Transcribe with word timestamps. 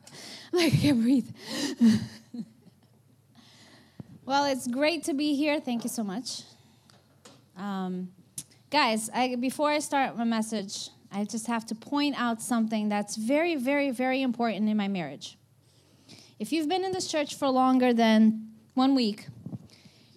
like 0.52 0.72
I 0.72 0.76
can't 0.76 1.00
breathe. 1.00 1.30
well, 4.24 4.44
it's 4.46 4.66
great 4.66 5.04
to 5.04 5.14
be 5.14 5.36
here. 5.36 5.60
Thank 5.60 5.84
you 5.84 5.90
so 5.90 6.02
much. 6.02 6.42
Um, 7.56 8.10
guys, 8.70 9.08
I, 9.14 9.36
before 9.36 9.70
I 9.70 9.78
start 9.78 10.16
my 10.16 10.24
message, 10.24 10.90
I 11.12 11.24
just 11.24 11.46
have 11.46 11.64
to 11.66 11.74
point 11.76 12.16
out 12.18 12.42
something 12.42 12.88
that's 12.88 13.16
very, 13.16 13.54
very, 13.54 13.90
very 13.90 14.22
important 14.22 14.68
in 14.68 14.76
my 14.76 14.88
marriage. 14.88 15.38
If 16.40 16.52
you've 16.52 16.68
been 16.68 16.84
in 16.84 16.90
this 16.90 17.06
church 17.06 17.36
for 17.36 17.48
longer 17.48 17.92
than 17.92 18.48
one 18.74 18.96
week, 18.96 19.26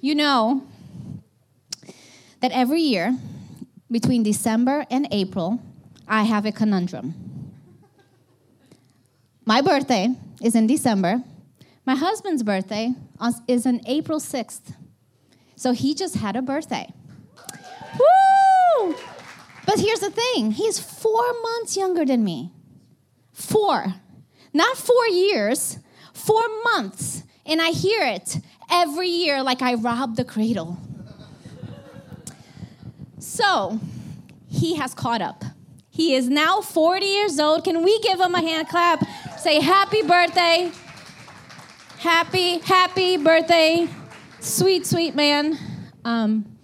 you 0.01 0.15
know 0.15 0.65
that 2.41 2.51
every 2.51 2.81
year 2.81 3.15
between 3.95 4.23
December 4.23 4.85
and 4.91 5.07
April, 5.09 5.57
I 6.05 6.23
have 6.23 6.45
a 6.45 6.51
conundrum. 6.51 7.13
My 9.45 9.61
birthday 9.61 10.09
is 10.41 10.53
in 10.53 10.67
December. 10.67 11.23
My 11.85 11.95
husband's 11.95 12.43
birthday 12.43 12.93
is 13.47 13.65
on 13.65 13.79
April 13.85 14.19
6th. 14.19 14.73
So 15.55 15.71
he 15.71 15.95
just 15.95 16.17
had 16.17 16.35
a 16.35 16.41
birthday. 16.41 16.91
Woo! 17.97 18.95
But 19.65 19.79
here's 19.79 20.01
the 20.01 20.11
thing 20.11 20.51
he's 20.51 20.77
four 20.77 21.27
months 21.41 21.77
younger 21.77 22.03
than 22.03 22.21
me. 22.21 22.51
Four. 23.31 23.93
Not 24.51 24.75
four 24.75 25.07
years, 25.07 25.79
four 26.13 26.43
months. 26.65 27.23
And 27.45 27.61
I 27.61 27.69
hear 27.69 28.01
it 28.03 28.39
every 28.69 29.07
year 29.07 29.41
like 29.41 29.61
I 29.61 29.75
robbed 29.75 30.17
the 30.17 30.25
cradle. 30.25 30.84
So 33.45 33.79
he 34.49 34.75
has 34.75 34.95
caught 34.95 35.21
up. 35.21 35.43
He 35.89 36.15
is 36.15 36.27
now 36.27 36.61
40 36.61 37.05
years 37.05 37.39
old. 37.39 37.63
Can 37.63 37.83
we 37.83 37.99
give 37.99 38.19
him 38.19 38.33
a 38.33 38.41
hand 38.41 38.67
clap? 38.67 39.05
Say 39.37 39.61
happy 39.61 40.01
birthday. 40.01 40.71
Happy, 41.99 42.57
happy 42.59 43.17
birthday. 43.17 43.87
Sweet, 44.39 44.87
sweet 44.87 45.15
man. 45.15 45.59
Um, 46.03 46.57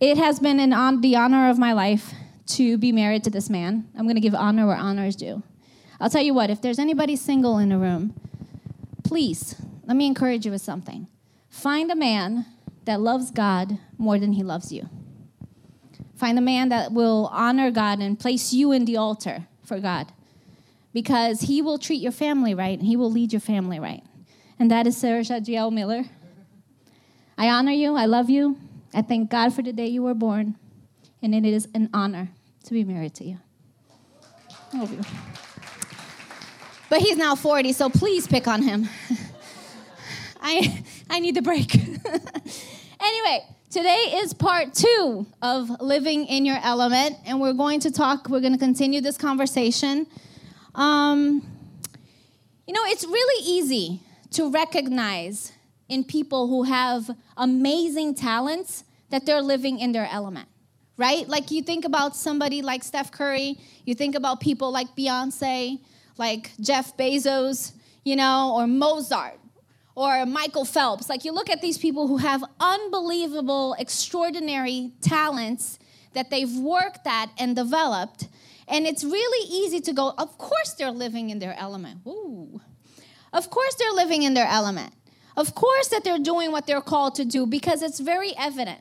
it 0.00 0.18
has 0.18 0.38
been 0.38 0.60
an 0.60 0.72
on, 0.74 1.00
the 1.00 1.16
honor 1.16 1.48
of 1.48 1.58
my 1.58 1.72
life 1.72 2.12
to 2.48 2.76
be 2.76 2.92
married 2.92 3.24
to 3.24 3.30
this 3.30 3.48
man. 3.48 3.88
I'm 3.96 4.04
going 4.04 4.16
to 4.16 4.20
give 4.20 4.34
honor 4.34 4.66
where 4.66 4.76
honor 4.76 5.06
is 5.06 5.16
due. 5.16 5.42
I'll 5.98 6.10
tell 6.10 6.22
you 6.22 6.34
what, 6.34 6.50
if 6.50 6.60
there's 6.60 6.78
anybody 6.78 7.16
single 7.16 7.58
in 7.58 7.70
the 7.70 7.78
room, 7.78 8.14
please, 9.02 9.56
let 9.86 9.96
me 9.96 10.06
encourage 10.06 10.44
you 10.44 10.52
with 10.52 10.62
something. 10.62 11.08
Find 11.48 11.90
a 11.90 11.96
man 11.96 12.44
that 12.84 13.00
loves 13.00 13.30
God 13.30 13.78
more 13.96 14.18
than 14.18 14.34
he 14.34 14.42
loves 14.42 14.70
you. 14.70 14.88
Find 16.18 16.36
a 16.36 16.42
man 16.42 16.70
that 16.70 16.90
will 16.90 17.30
honor 17.32 17.70
God 17.70 18.00
and 18.00 18.18
place 18.18 18.52
you 18.52 18.72
in 18.72 18.86
the 18.86 18.96
altar 18.96 19.46
for 19.64 19.78
God 19.78 20.10
because 20.92 21.42
he 21.42 21.62
will 21.62 21.78
treat 21.78 22.02
your 22.02 22.10
family 22.10 22.54
right 22.54 22.76
and 22.76 22.88
he 22.88 22.96
will 22.96 23.10
lead 23.10 23.32
your 23.32 23.38
family 23.38 23.78
right. 23.78 24.02
And 24.58 24.68
that 24.68 24.88
is 24.88 24.96
Sarah 24.96 25.20
Shadriel 25.20 25.72
Miller. 25.72 26.06
I 27.38 27.48
honor 27.48 27.70
you. 27.70 27.94
I 27.94 28.06
love 28.06 28.28
you. 28.28 28.58
I 28.92 29.02
thank 29.02 29.30
God 29.30 29.54
for 29.54 29.62
the 29.62 29.72
day 29.72 29.86
you 29.86 30.02
were 30.02 30.12
born. 30.12 30.56
And 31.22 31.36
it 31.36 31.44
is 31.44 31.68
an 31.72 31.88
honor 31.94 32.30
to 32.64 32.72
be 32.72 32.82
married 32.82 33.14
to 33.14 33.24
you. 33.24 33.38
I 34.72 34.78
love 34.80 34.90
you. 34.90 35.00
But 36.90 37.00
he's 37.00 37.16
now 37.16 37.36
40, 37.36 37.72
so 37.74 37.90
please 37.90 38.26
pick 38.26 38.48
on 38.48 38.62
him. 38.62 38.88
I, 40.40 40.82
I 41.08 41.20
need 41.20 41.36
the 41.36 41.42
break. 41.42 41.76
anyway, 43.00 43.46
today 43.70 44.14
is 44.14 44.32
part 44.32 44.74
two 44.74 45.26
of 45.42 45.80
living 45.80 46.26
in 46.26 46.44
your 46.44 46.58
element, 46.62 47.16
and 47.26 47.40
we're 47.40 47.52
going 47.52 47.80
to 47.80 47.90
talk, 47.90 48.28
we're 48.28 48.40
going 48.40 48.52
to 48.52 48.58
continue 48.58 49.00
this 49.00 49.16
conversation. 49.16 50.06
Um, 50.74 51.46
you 52.66 52.74
know, 52.74 52.82
it's 52.84 53.04
really 53.04 53.44
easy 53.44 54.00
to 54.32 54.50
recognize 54.50 55.52
in 55.88 56.04
people 56.04 56.48
who 56.48 56.64
have 56.64 57.10
amazing 57.36 58.14
talents 58.14 58.84
that 59.10 59.24
they're 59.24 59.42
living 59.42 59.78
in 59.78 59.92
their 59.92 60.08
element 60.10 60.48
right? 60.98 61.28
Like 61.28 61.50
you 61.50 61.62
think 61.62 61.84
about 61.84 62.16
somebody 62.16 62.60
like 62.60 62.82
Steph 62.82 63.12
Curry, 63.12 63.56
you 63.84 63.94
think 63.94 64.16
about 64.16 64.40
people 64.40 64.72
like 64.72 64.88
Beyonce, 64.96 65.78
like 66.18 66.50
Jeff 66.60 66.96
Bezos, 66.96 67.72
you 68.04 68.16
know, 68.16 68.52
or 68.56 68.66
Mozart, 68.66 69.38
or 69.98 70.24
Michael 70.26 70.64
Phelps. 70.64 71.08
Like 71.08 71.24
you 71.24 71.32
look 71.32 71.50
at 71.50 71.60
these 71.60 71.76
people 71.76 72.06
who 72.06 72.18
have 72.18 72.44
unbelievable, 72.60 73.74
extraordinary 73.80 74.92
talents 75.00 75.80
that 76.14 76.30
they've 76.30 76.56
worked 76.56 77.04
at 77.04 77.30
and 77.36 77.56
developed. 77.56 78.28
And 78.68 78.86
it's 78.86 79.02
really 79.02 79.48
easy 79.48 79.80
to 79.80 79.92
go, 79.92 80.14
of 80.16 80.38
course 80.38 80.74
they're 80.74 80.92
living 80.92 81.30
in 81.30 81.40
their 81.40 81.56
element. 81.58 82.00
Ooh. 82.06 82.60
Of 83.32 83.50
course 83.50 83.74
they're 83.74 83.92
living 83.92 84.22
in 84.22 84.34
their 84.34 84.46
element. 84.46 84.94
Of 85.36 85.56
course 85.56 85.88
that 85.88 86.04
they're 86.04 86.18
doing 86.18 86.52
what 86.52 86.66
they're 86.66 86.80
called 86.80 87.16
to 87.16 87.24
do 87.24 87.44
because 87.44 87.82
it's 87.82 87.98
very 87.98 88.34
evident. 88.38 88.80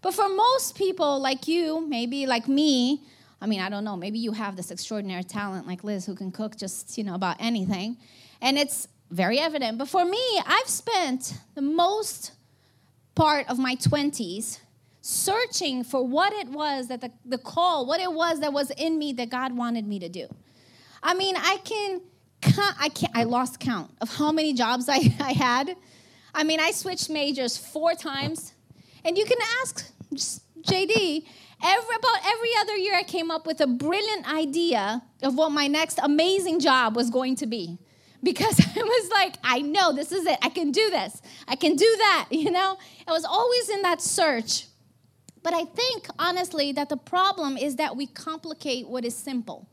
But 0.00 0.14
for 0.14 0.28
most 0.28 0.74
people 0.74 1.20
like 1.20 1.46
you, 1.46 1.86
maybe 1.86 2.26
like 2.26 2.48
me, 2.48 3.02
I 3.42 3.46
mean, 3.46 3.60
I 3.60 3.68
don't 3.68 3.84
know, 3.84 3.96
maybe 3.96 4.18
you 4.18 4.32
have 4.32 4.56
this 4.56 4.70
extraordinary 4.70 5.24
talent 5.24 5.66
like 5.66 5.84
Liz 5.84 6.06
who 6.06 6.14
can 6.14 6.32
cook 6.32 6.56
just, 6.56 6.96
you 6.96 7.04
know, 7.04 7.14
about 7.14 7.36
anything. 7.40 7.98
And 8.40 8.56
it's 8.56 8.88
very 9.10 9.38
evident. 9.38 9.78
But 9.78 9.88
for 9.88 10.04
me, 10.04 10.40
I've 10.44 10.68
spent 10.68 11.34
the 11.54 11.62
most 11.62 12.32
part 13.14 13.48
of 13.48 13.58
my 13.58 13.76
20s 13.76 14.60
searching 15.00 15.84
for 15.84 16.06
what 16.06 16.32
it 16.32 16.48
was 16.48 16.88
that 16.88 17.00
the, 17.00 17.12
the 17.24 17.38
call, 17.38 17.86
what 17.86 18.00
it 18.00 18.12
was 18.12 18.40
that 18.40 18.52
was 18.52 18.70
in 18.72 18.98
me 18.98 19.12
that 19.14 19.30
God 19.30 19.56
wanted 19.56 19.86
me 19.86 19.98
to 20.00 20.08
do. 20.08 20.26
I 21.02 21.14
mean, 21.14 21.36
I 21.36 21.58
can, 21.64 22.00
I 22.80 22.88
can't, 22.88 23.12
I 23.16 23.24
lost 23.24 23.60
count 23.60 23.90
of 24.00 24.14
how 24.14 24.32
many 24.32 24.52
jobs 24.52 24.88
I, 24.88 25.14
I 25.20 25.32
had. 25.32 25.76
I 26.34 26.44
mean, 26.44 26.60
I 26.60 26.72
switched 26.72 27.08
majors 27.08 27.56
four 27.56 27.94
times. 27.94 28.52
And 29.04 29.16
you 29.16 29.24
can 29.24 29.38
ask 29.62 29.88
JD, 30.12 31.24
every, 31.62 31.96
about 31.96 32.18
every 32.26 32.50
other 32.60 32.76
year 32.76 32.96
I 32.96 33.04
came 33.04 33.30
up 33.30 33.46
with 33.46 33.60
a 33.60 33.66
brilliant 33.66 34.28
idea 34.28 35.02
of 35.22 35.36
what 35.36 35.52
my 35.52 35.68
next 35.68 36.00
amazing 36.02 36.58
job 36.58 36.96
was 36.96 37.08
going 37.10 37.36
to 37.36 37.46
be. 37.46 37.78
Because 38.22 38.60
I 38.76 38.82
was 38.82 39.10
like, 39.10 39.36
I 39.44 39.60
know 39.60 39.92
this 39.92 40.12
is 40.12 40.26
it. 40.26 40.38
I 40.42 40.48
can 40.48 40.72
do 40.72 40.90
this. 40.90 41.20
I 41.46 41.56
can 41.56 41.76
do 41.76 41.94
that, 41.98 42.28
you 42.30 42.50
know? 42.50 42.78
I 43.06 43.12
was 43.12 43.24
always 43.24 43.68
in 43.68 43.82
that 43.82 44.00
search. 44.00 44.66
But 45.42 45.54
I 45.54 45.64
think, 45.64 46.08
honestly, 46.18 46.72
that 46.72 46.88
the 46.88 46.96
problem 46.96 47.56
is 47.56 47.76
that 47.76 47.96
we 47.96 48.06
complicate 48.06 48.88
what 48.88 49.04
is 49.04 49.14
simple. 49.14 49.68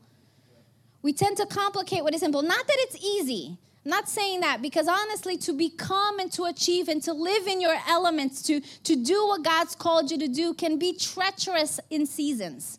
We 1.02 1.12
tend 1.12 1.36
to 1.38 1.46
complicate 1.46 2.04
what 2.04 2.14
is 2.14 2.20
simple. 2.20 2.42
Not 2.42 2.66
that 2.66 2.76
it's 2.78 2.96
easy, 3.04 3.58
not 3.84 4.08
saying 4.08 4.40
that 4.40 4.62
because 4.62 4.88
honestly, 4.88 5.36
to 5.38 5.52
become 5.52 6.18
and 6.18 6.32
to 6.32 6.44
achieve 6.44 6.88
and 6.88 7.02
to 7.02 7.12
live 7.12 7.46
in 7.46 7.60
your 7.60 7.76
elements, 7.88 8.40
to, 8.42 8.60
to 8.60 8.96
do 8.96 9.26
what 9.26 9.42
God's 9.42 9.74
called 9.74 10.10
you 10.10 10.18
to 10.18 10.28
do, 10.28 10.54
can 10.54 10.78
be 10.78 10.96
treacherous 10.96 11.78
in 11.90 12.06
seasons. 12.06 12.78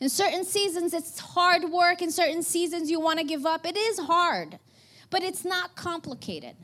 In 0.00 0.08
certain 0.08 0.44
seasons, 0.44 0.94
it's 0.94 1.18
hard 1.20 1.64
work. 1.70 2.02
In 2.02 2.10
certain 2.10 2.42
seasons, 2.42 2.90
you 2.90 2.98
want 2.98 3.18
to 3.18 3.24
give 3.24 3.46
up. 3.46 3.66
It 3.66 3.76
is 3.76 3.98
hard, 3.98 4.58
but 5.10 5.22
it's 5.22 5.44
not 5.44 5.74
complicated. 5.76 6.56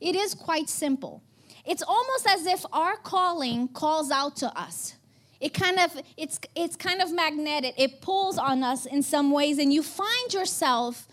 It 0.00 0.14
is 0.14 0.34
quite 0.34 0.68
simple. 0.68 1.22
It's 1.64 1.82
almost 1.82 2.26
as 2.28 2.46
if 2.46 2.64
our 2.72 2.96
calling 2.96 3.68
calls 3.68 4.10
out 4.10 4.36
to 4.36 4.48
us. 4.58 4.94
It 5.40 5.54
kind 5.54 5.78
of 5.78 6.00
it's 6.16 6.38
it's 6.54 6.76
kind 6.76 7.00
of 7.00 7.12
magnetic. 7.12 7.74
It 7.78 8.00
pulls 8.00 8.38
on 8.38 8.62
us 8.62 8.86
in 8.86 9.02
some 9.02 9.30
ways, 9.30 9.58
and 9.58 9.72
you 9.72 9.82
find 9.82 10.32
yourself 10.32 11.08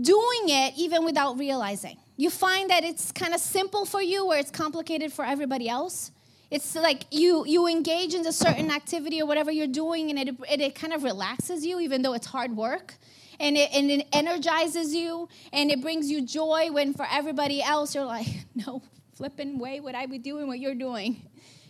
doing 0.00 0.44
it 0.48 0.74
even 0.76 1.04
without 1.04 1.38
realizing. 1.38 1.96
You 2.16 2.30
find 2.30 2.68
that 2.70 2.84
it's 2.84 3.12
kind 3.12 3.32
of 3.32 3.40
simple 3.40 3.84
for 3.84 4.02
you 4.02 4.26
where 4.26 4.38
it's 4.38 4.50
complicated 4.50 5.12
for 5.12 5.24
everybody 5.24 5.68
else. 5.68 6.10
It's 6.50 6.74
like 6.74 7.06
you 7.10 7.44
you 7.46 7.66
engage 7.66 8.14
in 8.14 8.26
a 8.26 8.32
certain 8.32 8.70
activity 8.70 9.20
or 9.20 9.26
whatever 9.26 9.52
you're 9.52 9.66
doing, 9.66 10.10
and 10.10 10.18
it, 10.18 10.36
it, 10.50 10.60
it 10.60 10.74
kind 10.74 10.92
of 10.92 11.04
relaxes 11.04 11.64
you, 11.64 11.80
even 11.80 12.02
though 12.02 12.14
it's 12.14 12.26
hard 12.26 12.56
work. 12.56 12.94
And 13.40 13.56
it, 13.56 13.70
and 13.72 13.90
it 13.90 14.06
energizes 14.12 14.94
you, 14.94 15.28
and 15.52 15.70
it 15.70 15.80
brings 15.80 16.10
you 16.10 16.26
joy 16.26 16.72
when 16.72 16.92
for 16.92 17.06
everybody 17.10 17.62
else, 17.62 17.94
you're 17.94 18.04
like, 18.04 18.26
no, 18.54 18.82
flipping 19.14 19.58
way 19.58 19.78
would 19.80 19.94
I 19.94 20.06
be 20.06 20.18
doing 20.18 20.46
what 20.48 20.58
you're 20.58 20.74
doing? 20.74 21.28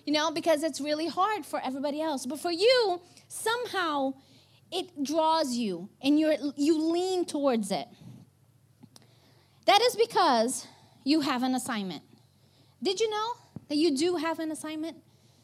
you 0.08 0.14
know, 0.14 0.30
because 0.30 0.62
it's 0.62 0.80
really 0.80 1.06
hard 1.06 1.44
for 1.44 1.60
everybody 1.62 2.00
else. 2.00 2.24
But 2.24 2.40
for 2.40 2.50
you, 2.50 2.98
somehow 3.28 4.14
it 4.72 5.04
draws 5.04 5.54
you 5.54 5.90
and 6.00 6.18
you 6.18 6.34
you 6.56 6.80
lean 6.80 7.26
towards 7.26 7.70
it. 7.70 7.86
That 9.66 9.82
is 9.82 9.96
because 9.96 10.66
you 11.04 11.20
have 11.20 11.42
an 11.42 11.54
assignment. 11.54 12.04
Did 12.82 13.00
you 13.00 13.10
know 13.10 13.32
that 13.68 13.76
you 13.76 13.98
do 13.98 14.16
have 14.16 14.38
an 14.38 14.50
assignment? 14.50 14.96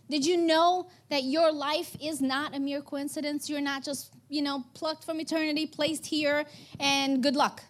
Did 0.09 0.25
you 0.25 0.38
know 0.38 0.88
that 1.11 1.25
your 1.25 1.53
life 1.53 1.94
is 2.03 2.23
not 2.23 2.56
a 2.56 2.59
mere 2.59 2.81
coincidence? 2.81 3.50
You're 3.50 3.61
not 3.61 3.85
just, 3.85 4.15
you 4.35 4.43
know, 4.43 4.65
plucked 4.75 5.05
from 5.05 5.21
eternity, 5.21 5.65
placed 5.65 6.07
here, 6.07 6.45
and 6.81 7.23
good 7.23 7.37
luck. 7.37 7.63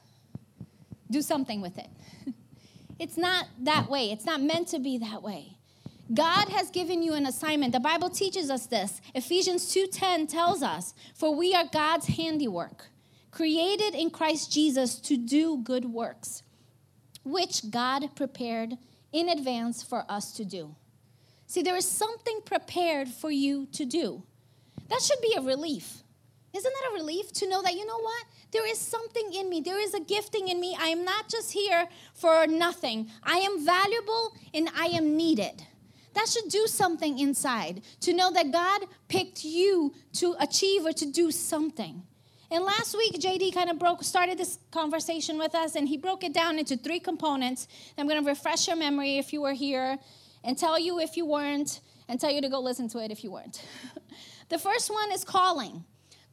Do 1.11 1.21
something 1.21 1.61
with 1.61 1.79
it. 1.79 1.91
It's 2.97 3.17
not 3.17 3.47
that 3.59 3.91
way. 3.91 4.13
It's 4.13 4.25
not 4.25 4.41
meant 4.41 4.69
to 4.69 4.79
be 4.79 4.99
that 4.99 5.21
way. 5.21 5.57
God 6.13 6.49
has 6.51 6.71
given 6.71 7.03
you 7.03 7.15
an 7.15 7.27
assignment. 7.27 7.73
The 7.73 7.81
Bible 7.81 8.09
teaches 8.09 8.51
us 8.51 8.67
this. 8.67 9.01
Ephesians 9.17 9.67
2:10 9.75 10.29
tells 10.29 10.63
us, 10.63 10.95
"For 11.13 11.35
we 11.35 11.55
are 11.55 11.67
God's 11.67 12.07
handiwork, 12.07 12.93
created 13.33 13.97
in 13.97 14.11
Christ 14.11 14.53
Jesus 14.53 14.95
to 15.01 15.17
do 15.17 15.57
good 15.57 15.93
works, 15.93 16.45
which 17.25 17.69
God 17.69 18.15
prepared 18.15 18.79
in 19.11 19.29
advance 19.29 19.83
for 19.83 20.09
us 20.09 20.31
to 20.35 20.45
do." 20.45 20.77
See, 21.49 21.63
there 21.63 21.77
is 21.77 21.89
something 21.89 22.43
prepared 22.43 23.09
for 23.09 23.33
you 23.33 23.67
to 23.73 23.85
do. 23.85 24.23
That 24.89 25.03
should 25.03 25.21
be 25.21 25.35
a 25.35 25.43
relief. 25.43 26.04
Isn't 26.55 26.73
that 26.73 26.91
a 26.93 26.95
relief 26.95 27.33
to 27.33 27.49
know 27.49 27.63
that, 27.63 27.75
you 27.75 27.85
know 27.85 27.99
what? 27.99 28.25
There 28.53 28.69
is 28.69 28.79
something 28.79 29.33
in 29.35 29.51
me. 29.51 29.61
There 29.61 29.81
is 29.81 29.93
a 29.93 30.01
gifting 30.01 30.49
in 30.49 30.61
me. 30.61 30.77
I 30.79 30.89
am 30.89 31.05
not 31.05 31.29
just 31.29 31.53
here 31.53 31.89
for 32.15 32.47
nothing. 32.47 33.11
I 33.25 33.39
am 33.39 33.65
valuable 33.65 34.37
and 34.53 34.69
I 34.77 34.87
am 34.87 35.17
needed. 35.17 35.65
That 36.15 36.29
should 36.29 36.49
do 36.49 36.69
something 36.69 37.19
inside 37.19 37.83
to 38.01 38.13
know 38.13 38.31
that 38.31 38.53
God 38.53 38.83
picked 39.09 39.45
you 39.45 39.95
to 40.15 40.37
achieve 40.39 40.87
or 40.87 40.93
to 40.93 41.07
do 41.07 41.33
something. 41.33 42.05
And 42.53 42.63
last 42.63 42.97
week, 42.97 43.15
JD 43.15 43.53
kind 43.53 43.69
of 43.69 43.81
broke, 43.81 44.05
started 44.05 44.39
this 44.39 44.59
conversation 44.71 45.39
with 45.39 45.57
us, 45.57 45.75
and 45.75 45.89
he 45.89 45.97
broke 45.97 46.23
it 46.23 46.33
down 46.33 46.61
into 46.61 46.77
three 46.77 47.01
components. 47.01 47.67
I'm 47.99 48.07
going 48.07 48.23
to 48.23 48.29
refresh 48.29 48.69
your 48.69 48.77
memory 48.77 49.19
if 49.19 49.33
you 49.33 49.41
were 49.41 49.55
here, 49.55 49.99
and 50.45 50.57
tell 50.57 50.79
you 50.79 51.01
if 51.01 51.17
you 51.17 51.27
weren't, 51.27 51.81
and 52.09 52.21
tell 52.21 52.31
you 52.31 52.41
to 52.43 52.49
go 52.49 52.61
listen 52.61 52.89
to 52.91 52.99
it 52.99 53.11
if 53.11 53.25
you 53.25 53.33
weren't. 53.33 53.65
the 54.51 54.59
first 54.59 54.89
one 54.89 55.11
is 55.11 55.25
calling. 55.25 55.85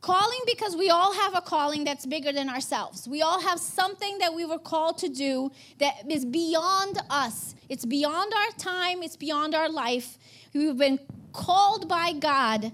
Calling 0.02 0.40
because 0.48 0.76
we 0.76 0.90
all 0.90 1.14
have 1.14 1.36
a 1.36 1.42
calling 1.42 1.84
that's 1.84 2.08
bigger 2.08 2.32
than 2.32 2.50
ourselves. 2.50 3.08
We 3.08 3.22
all 3.22 3.40
have 3.40 3.60
something 3.60 4.18
that 4.18 4.34
we 4.34 4.46
were 4.46 4.58
called 4.58 4.98
to 5.00 5.10
do 5.10 5.52
that 5.78 6.10
is 6.10 6.26
beyond 6.26 6.98
us. 7.10 7.54
It's 7.70 7.86
beyond 7.86 8.34
our 8.34 8.52
time, 8.58 9.04
it's 9.04 9.16
beyond 9.16 9.54
our 9.54 9.70
life. 9.70 10.18
We've 10.54 10.76
been 10.76 11.00
called 11.34 11.88
by 11.88 12.14
God 12.14 12.72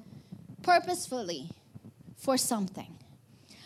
purposefully 0.63 1.49
for 2.15 2.37
something. 2.37 2.97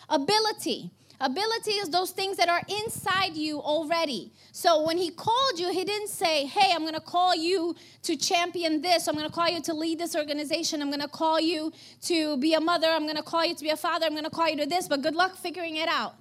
Ability. 0.09 0.91
Ability 1.21 1.71
is 1.71 1.89
those 1.89 2.09
things 2.09 2.35
that 2.37 2.49
are 2.49 2.61
inside 2.83 3.35
you 3.35 3.61
already. 3.61 4.31
So 4.51 4.83
when 4.83 4.97
he 4.97 5.11
called 5.11 5.59
you, 5.59 5.71
he 5.71 5.85
didn't 5.85 6.07
say, 6.09 6.47
Hey, 6.47 6.73
I'm 6.73 6.81
going 6.81 6.95
to 6.95 6.99
call 6.99 7.35
you 7.35 7.75
to 8.03 8.17
champion 8.17 8.81
this. 8.81 9.07
I'm 9.07 9.15
going 9.15 9.27
to 9.27 9.33
call 9.33 9.47
you 9.47 9.61
to 9.61 9.73
lead 9.73 9.99
this 9.99 10.15
organization. 10.15 10.81
I'm 10.81 10.89
going 10.89 11.01
to 11.01 11.07
call 11.07 11.39
you 11.39 11.71
to 12.03 12.37
be 12.37 12.55
a 12.55 12.59
mother. 12.59 12.87
I'm 12.87 13.03
going 13.03 13.17
to 13.17 13.23
call 13.23 13.45
you 13.45 13.53
to 13.53 13.63
be 13.63 13.69
a 13.69 13.77
father. 13.77 14.07
I'm 14.07 14.13
going 14.13 14.23
to 14.23 14.31
call 14.31 14.49
you 14.49 14.57
to 14.57 14.65
this, 14.65 14.87
but 14.87 15.03
good 15.03 15.15
luck 15.15 15.35
figuring 15.35 15.75
it 15.75 15.87
out. 15.87 16.15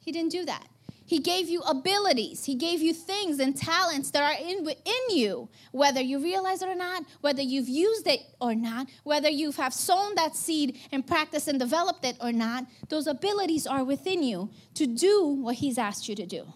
He 0.00 0.10
didn't 0.10 0.32
do 0.32 0.44
that. 0.46 0.66
He 1.06 1.18
gave 1.18 1.48
you 1.48 1.60
abilities. 1.60 2.44
He 2.44 2.54
gave 2.54 2.80
you 2.80 2.94
things 2.94 3.38
and 3.38 3.54
talents 3.54 4.10
that 4.12 4.22
are 4.22 4.42
in, 4.42 4.66
in 4.66 5.16
you, 5.16 5.50
whether 5.70 6.00
you 6.00 6.18
realize 6.18 6.62
it 6.62 6.68
or 6.68 6.74
not, 6.74 7.04
whether 7.20 7.42
you've 7.42 7.68
used 7.68 8.06
it 8.06 8.20
or 8.40 8.54
not, 8.54 8.86
whether 9.02 9.28
you 9.28 9.52
have 9.52 9.74
sown 9.74 10.14
that 10.14 10.34
seed 10.34 10.78
and 10.92 11.06
practiced 11.06 11.46
and 11.46 11.58
developed 11.58 12.06
it 12.06 12.16
or 12.22 12.32
not. 12.32 12.64
Those 12.88 13.06
abilities 13.06 13.66
are 13.66 13.84
within 13.84 14.22
you 14.22 14.48
to 14.74 14.86
do 14.86 15.26
what 15.26 15.56
He's 15.56 15.76
asked 15.76 16.08
you 16.08 16.14
to 16.14 16.26
do. 16.26 16.46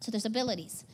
So 0.00 0.10
there's 0.10 0.24
abilities. 0.24 0.84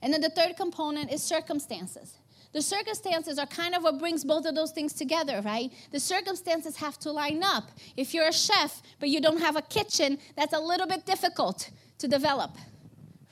And 0.00 0.12
then 0.12 0.22
the 0.22 0.30
third 0.30 0.56
component 0.56 1.12
is 1.12 1.22
circumstances. 1.22 2.16
The 2.52 2.62
circumstances 2.62 3.38
are 3.38 3.46
kind 3.46 3.74
of 3.74 3.82
what 3.82 3.98
brings 3.98 4.24
both 4.24 4.46
of 4.46 4.54
those 4.54 4.72
things 4.72 4.92
together, 4.92 5.40
right? 5.42 5.70
The 5.90 6.00
circumstances 6.00 6.76
have 6.76 6.98
to 7.00 7.10
line 7.10 7.42
up. 7.42 7.70
If 7.96 8.12
you're 8.12 8.28
a 8.28 8.32
chef, 8.32 8.82
but 9.00 9.08
you 9.08 9.20
don't 9.20 9.40
have 9.40 9.56
a 9.56 9.62
kitchen, 9.62 10.18
that's 10.36 10.52
a 10.52 10.60
little 10.60 10.86
bit 10.86 11.06
difficult 11.06 11.70
to 12.02 12.08
develop, 12.08 12.52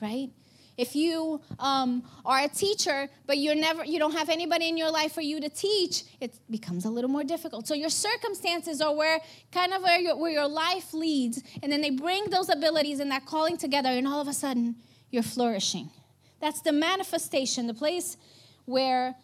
right? 0.01 0.29
If 0.77 0.95
you 0.95 1.41
um, 1.59 2.03
are 2.25 2.39
a 2.43 2.47
teacher, 2.47 3.09
but 3.27 3.37
you're 3.37 3.55
never, 3.55 3.85
you 3.85 3.99
don't 3.99 4.13
have 4.13 4.29
anybody 4.29 4.67
in 4.67 4.77
your 4.77 4.89
life 4.89 5.11
for 5.11 5.21
you 5.21 5.39
to 5.41 5.49
teach, 5.49 6.03
it 6.19 6.33
becomes 6.49 6.85
a 6.85 6.89
little 6.89 7.09
more 7.09 7.23
difficult. 7.23 7.67
So 7.67 7.75
your 7.75 7.89
circumstances 7.89 8.81
are 8.81 8.95
where 8.95 9.19
kind 9.51 9.73
of 9.73 9.83
where 9.83 9.99
your, 9.99 10.17
where 10.17 10.31
your 10.31 10.47
life 10.47 10.93
leads, 10.93 11.43
and 11.61 11.71
then 11.71 11.81
they 11.81 11.91
bring 11.91 12.29
those 12.29 12.49
abilities 12.49 12.99
and 12.99 13.11
that 13.11 13.25
calling 13.25 13.57
together, 13.57 13.89
and 13.89 14.07
all 14.07 14.21
of 14.21 14.27
a 14.27 14.33
sudden 14.33 14.75
you're 15.11 15.23
flourishing. 15.23 15.91
That's 16.39 16.61
the 16.61 16.71
manifestation, 16.71 17.67
the 17.67 17.73
place 17.75 18.17
where 18.65 19.15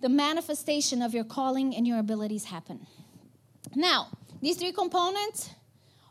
the 0.00 0.08
manifestation 0.08 1.00
of 1.00 1.14
your 1.14 1.24
calling 1.24 1.74
and 1.76 1.86
your 1.86 2.00
abilities 2.00 2.44
happen. 2.44 2.86
Now, 3.74 4.08
these 4.42 4.56
three 4.56 4.72
components 4.72 5.50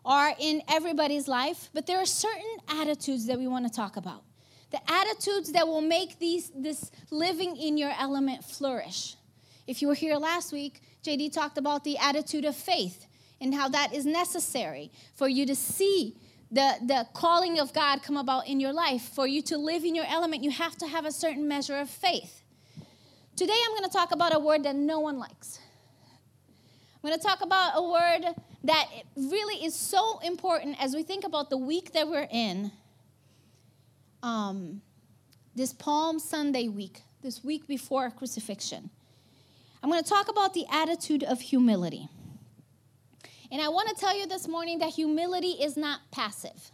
are 0.03 0.33
in 0.39 0.62
everybody's 0.68 1.27
life, 1.27 1.69
but 1.74 1.86
there 1.86 2.00
are 2.00 2.06
certain 2.06 2.57
attitudes 2.68 3.27
that 3.27 3.38
we 3.38 3.48
want 3.48 3.65
to 3.65 3.71
talk 3.71 3.98
about. 3.98 4.24
The 4.71 4.80
attitudes 4.89 5.51
that 5.51 5.68
will 5.68 5.81
make 5.81 6.18
these 6.18 6.51
this 6.56 6.92
living 7.12 7.57
in 7.57 7.77
your 7.77 7.92
element 7.98 8.44
flourish. 8.44 9.15
If 9.68 9.81
you 9.81 9.88
were 9.88 9.94
here 9.94 10.15
last 10.15 10.51
week, 10.51 10.81
JD 11.03 11.33
talked 11.33 11.57
about 11.57 11.83
the 11.83 11.98
attitude 11.98 12.45
of 12.45 12.56
faith 12.56 13.06
and 13.39 13.53
how 13.53 13.69
that 13.69 13.94
is 13.94 14.06
necessary 14.06 14.92
for 15.15 15.27
you 15.27 15.45
to 15.45 15.56
see 15.56 16.15
the, 16.51 16.75
the 16.86 17.07
calling 17.13 17.59
of 17.59 17.74
God 17.74 18.04
come 18.04 18.18
about 18.18 18.47
in 18.47 18.59
your 18.59 18.74
life. 18.74 19.01
For 19.01 19.25
you 19.25 19.42
to 19.44 19.57
live 19.57 19.83
in 19.83 19.95
your 19.95 20.06
element, 20.07 20.44
you 20.44 20.51
have 20.51 20.77
to 20.77 20.88
have 20.88 21.06
a 21.06 21.12
certain 21.12 21.47
measure 21.47 21.77
of 21.77 21.89
faith. 21.89 22.44
Today, 23.36 23.56
I'm 23.65 23.71
going 23.71 23.89
to 23.89 23.95
talk 23.95 24.12
about 24.12 24.36
a 24.36 24.39
word 24.39 24.63
that 24.63 24.75
no 24.75 25.00
one 25.00 25.18
likes. 25.18 25.59
I'm 27.04 27.09
going 27.09 27.19
to 27.19 27.25
talk 27.25 27.42
about 27.42 27.71
a 27.75 27.83
word 27.83 28.36
that 28.63 28.85
really 29.15 29.65
is 29.65 29.75
so 29.75 30.19
important 30.19 30.81
as 30.81 30.93
we 30.93 31.03
think 31.03 31.23
about 31.23 31.49
the 31.49 31.57
week 31.57 31.93
that 31.93 32.07
we're 32.07 32.27
in. 32.31 32.71
Um, 34.23 34.81
this 35.55 35.73
Palm 35.73 36.19
Sunday 36.19 36.67
week, 36.67 37.01
this 37.21 37.43
week 37.43 37.67
before 37.67 38.09
crucifixion. 38.11 38.89
I'm 39.83 39.89
going 39.89 40.03
to 40.03 40.09
talk 40.09 40.29
about 40.29 40.53
the 40.53 40.65
attitude 40.71 41.23
of 41.23 41.41
humility. 41.41 42.07
And 43.51 43.61
I 43.61 43.68
want 43.68 43.89
to 43.89 43.95
tell 43.95 44.18
you 44.18 44.27
this 44.27 44.47
morning 44.47 44.80
that 44.80 44.89
humility 44.89 45.51
is 45.51 45.75
not 45.75 45.99
passive, 46.11 46.71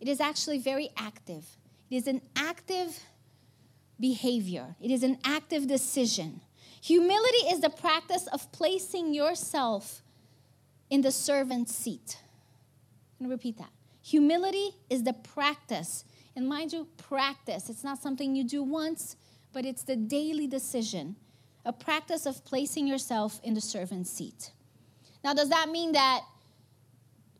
it 0.00 0.08
is 0.08 0.20
actually 0.20 0.58
very 0.58 0.90
active. 0.96 1.44
It 1.90 1.96
is 1.96 2.06
an 2.06 2.20
active 2.36 3.00
behavior, 4.00 4.76
it 4.80 4.90
is 4.90 5.02
an 5.02 5.18
active 5.24 5.66
decision. 5.66 6.40
Humility 6.80 7.48
is 7.48 7.60
the 7.60 7.70
practice 7.70 8.28
of 8.28 8.50
placing 8.52 9.12
yourself 9.12 10.02
in 10.90 11.02
the 11.02 11.10
servant 11.10 11.68
seat. 11.68 12.18
To 13.22 13.28
repeat 13.28 13.58
that. 13.58 13.70
Humility 14.02 14.70
is 14.88 15.02
the 15.02 15.12
practice. 15.12 16.04
And 16.36 16.48
mind 16.48 16.72
you, 16.72 16.86
practice. 16.96 17.68
It's 17.68 17.84
not 17.84 18.00
something 18.00 18.36
you 18.36 18.44
do 18.44 18.62
once, 18.62 19.16
but 19.52 19.64
it's 19.64 19.82
the 19.82 19.96
daily 19.96 20.46
decision, 20.46 21.16
a 21.64 21.72
practice 21.72 22.26
of 22.26 22.44
placing 22.44 22.86
yourself 22.86 23.40
in 23.42 23.54
the 23.54 23.60
servant 23.60 24.06
seat. 24.06 24.52
Now, 25.24 25.34
does 25.34 25.48
that 25.48 25.68
mean 25.68 25.92
that 25.92 26.22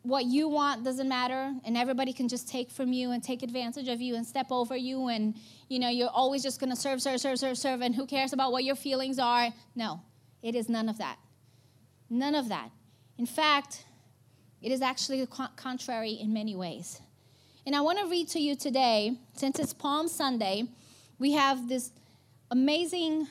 what 0.02 0.25
you 0.25 0.49
want 0.49 0.85
doesn't 0.85 1.09
matter 1.09 1.52
and 1.64 1.76
everybody 1.76 2.12
can 2.12 2.28
just 2.28 2.49
take 2.49 2.71
from 2.71 2.93
you 2.93 3.11
and 3.11 3.23
take 3.23 3.43
advantage 3.43 3.88
of 3.88 4.00
you 4.00 4.14
and 4.17 4.26
step 4.26 4.47
over 4.50 4.76
you 4.76 5.09
and 5.09 5.35
you 5.69 5.78
know 5.78 5.88
you're 5.88 6.09
always 6.09 6.43
just 6.43 6.61
going 6.61 6.71
to 6.71 6.76
serve 6.76 7.02
serve 7.02 7.21
serve 7.21 7.38
serve 7.38 7.59
serve 7.59 7.83
and 7.83 7.95
who 7.95 8.07
cares 8.07 8.33
about 8.33 8.52
what 8.52 8.64
your 8.64 8.76
feelings 8.76 9.19
are 9.19 9.52
no 9.75 10.00
it 10.40 10.55
is 10.55 10.69
none 10.69 10.88
of 10.88 10.99
that 10.99 11.19
none 12.09 12.35
of 12.35 12.49
that 12.49 12.71
in 13.19 13.27
fact, 13.27 13.85
it 14.63 14.73
is 14.73 14.81
actually 14.81 15.27
contrary 15.57 16.13
in 16.13 16.33
many 16.33 16.55
ways. 16.55 17.01
And 17.67 17.77
I 17.77 17.81
want 17.81 17.99
to 17.99 18.07
read 18.07 18.29
to 18.29 18.41
you 18.41 18.57
today, 18.57 19.19
since 19.35 19.59
it's 19.59 19.75
Palm 19.75 20.09
Sunday, 20.09 20.65
we 21.19 21.33
have 21.33 21.69
this 21.69 21.91
amazing 22.51 23.27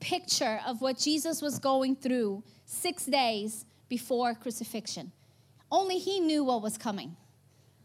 picture 0.00 0.60
of 0.66 0.80
what 0.80 0.98
Jesus 0.98 1.42
was 1.42 1.58
going 1.58 1.96
through 1.96 2.42
six 2.64 3.04
days 3.04 3.64
before 3.88 4.34
crucifixion. 4.34 5.12
Only 5.70 5.98
he 5.98 6.20
knew 6.20 6.44
what 6.44 6.62
was 6.62 6.78
coming. 6.78 7.16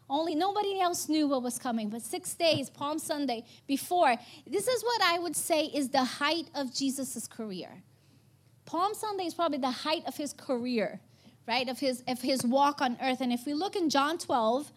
Only 0.09 0.35
nobody 0.35 0.79
else 0.79 1.09
knew 1.09 1.27
what 1.27 1.41
was 1.41 1.57
coming. 1.57 1.89
But 1.89 2.01
six 2.03 2.33
days, 2.35 2.69
Palm 2.69 2.99
Sunday, 2.99 3.45
before, 3.65 4.15
this 4.45 4.67
is 4.67 4.83
what 4.83 5.01
I 5.01 5.19
would 5.19 5.35
say 5.35 5.65
is 5.65 5.89
the 5.89 6.03
height 6.03 6.49
of 6.53 6.73
Jesus' 6.73 7.27
career. 7.27 7.83
Palm 8.65 8.93
Sunday 8.93 9.25
is 9.25 9.33
probably 9.33 9.57
the 9.57 9.71
height 9.71 10.03
of 10.05 10.15
his 10.17 10.33
career 10.33 10.99
right, 11.51 11.67
of 11.67 11.79
his, 11.79 12.01
of 12.07 12.21
his 12.21 12.43
walk 12.45 12.79
on 12.81 12.97
earth. 13.01 13.19
And 13.19 13.33
if 13.33 13.45
we 13.45 13.53
look 13.53 13.75
in 13.75 13.89
John 13.89 14.17
12, 14.17 14.71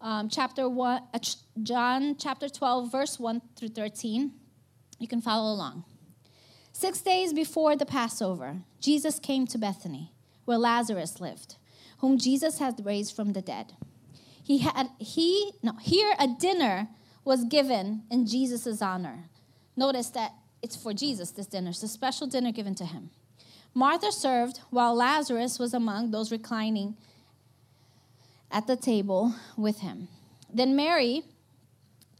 um, 0.00 0.28
chapter 0.28 0.68
1, 0.68 1.02
uh, 1.14 1.18
John 1.62 2.16
chapter 2.18 2.48
12, 2.48 2.90
verse 2.90 3.20
1 3.20 3.40
through 3.54 3.68
13, 3.68 4.32
you 4.98 5.06
can 5.06 5.20
follow 5.20 5.52
along. 5.52 5.84
Six 6.72 7.00
days 7.00 7.32
before 7.32 7.76
the 7.76 7.86
Passover, 7.86 8.56
Jesus 8.80 9.20
came 9.20 9.46
to 9.46 9.58
Bethany, 9.58 10.12
where 10.44 10.58
Lazarus 10.58 11.20
lived, 11.20 11.54
whom 11.98 12.18
Jesus 12.18 12.58
had 12.58 12.84
raised 12.84 13.14
from 13.14 13.32
the 13.32 13.40
dead. 13.40 13.74
He 14.42 14.58
had 14.58 14.88
he 14.98 15.52
no 15.62 15.72
here 15.80 16.14
a 16.20 16.28
dinner 16.28 16.88
was 17.24 17.44
given 17.44 18.02
in 18.10 18.26
Jesus' 18.26 18.82
honor. 18.82 19.24
Notice 19.76 20.10
that 20.10 20.32
it's 20.62 20.76
for 20.76 20.92
Jesus, 20.92 21.30
this 21.30 21.46
dinner. 21.46 21.70
It's 21.70 21.82
a 21.82 21.88
special 21.88 22.26
dinner 22.26 22.52
given 22.52 22.74
to 22.76 22.84
him. 22.84 23.10
Martha 23.76 24.10
served 24.10 24.60
while 24.70 24.94
Lazarus 24.94 25.58
was 25.58 25.74
among 25.74 26.10
those 26.10 26.32
reclining 26.32 26.96
at 28.50 28.66
the 28.66 28.74
table 28.74 29.34
with 29.54 29.80
him. 29.80 30.08
Then 30.50 30.74
Mary 30.74 31.24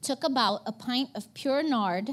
took 0.02 0.22
about 0.22 0.60
a 0.66 0.72
pint 0.72 1.08
of 1.14 1.32
pure 1.32 1.62
nard, 1.62 2.10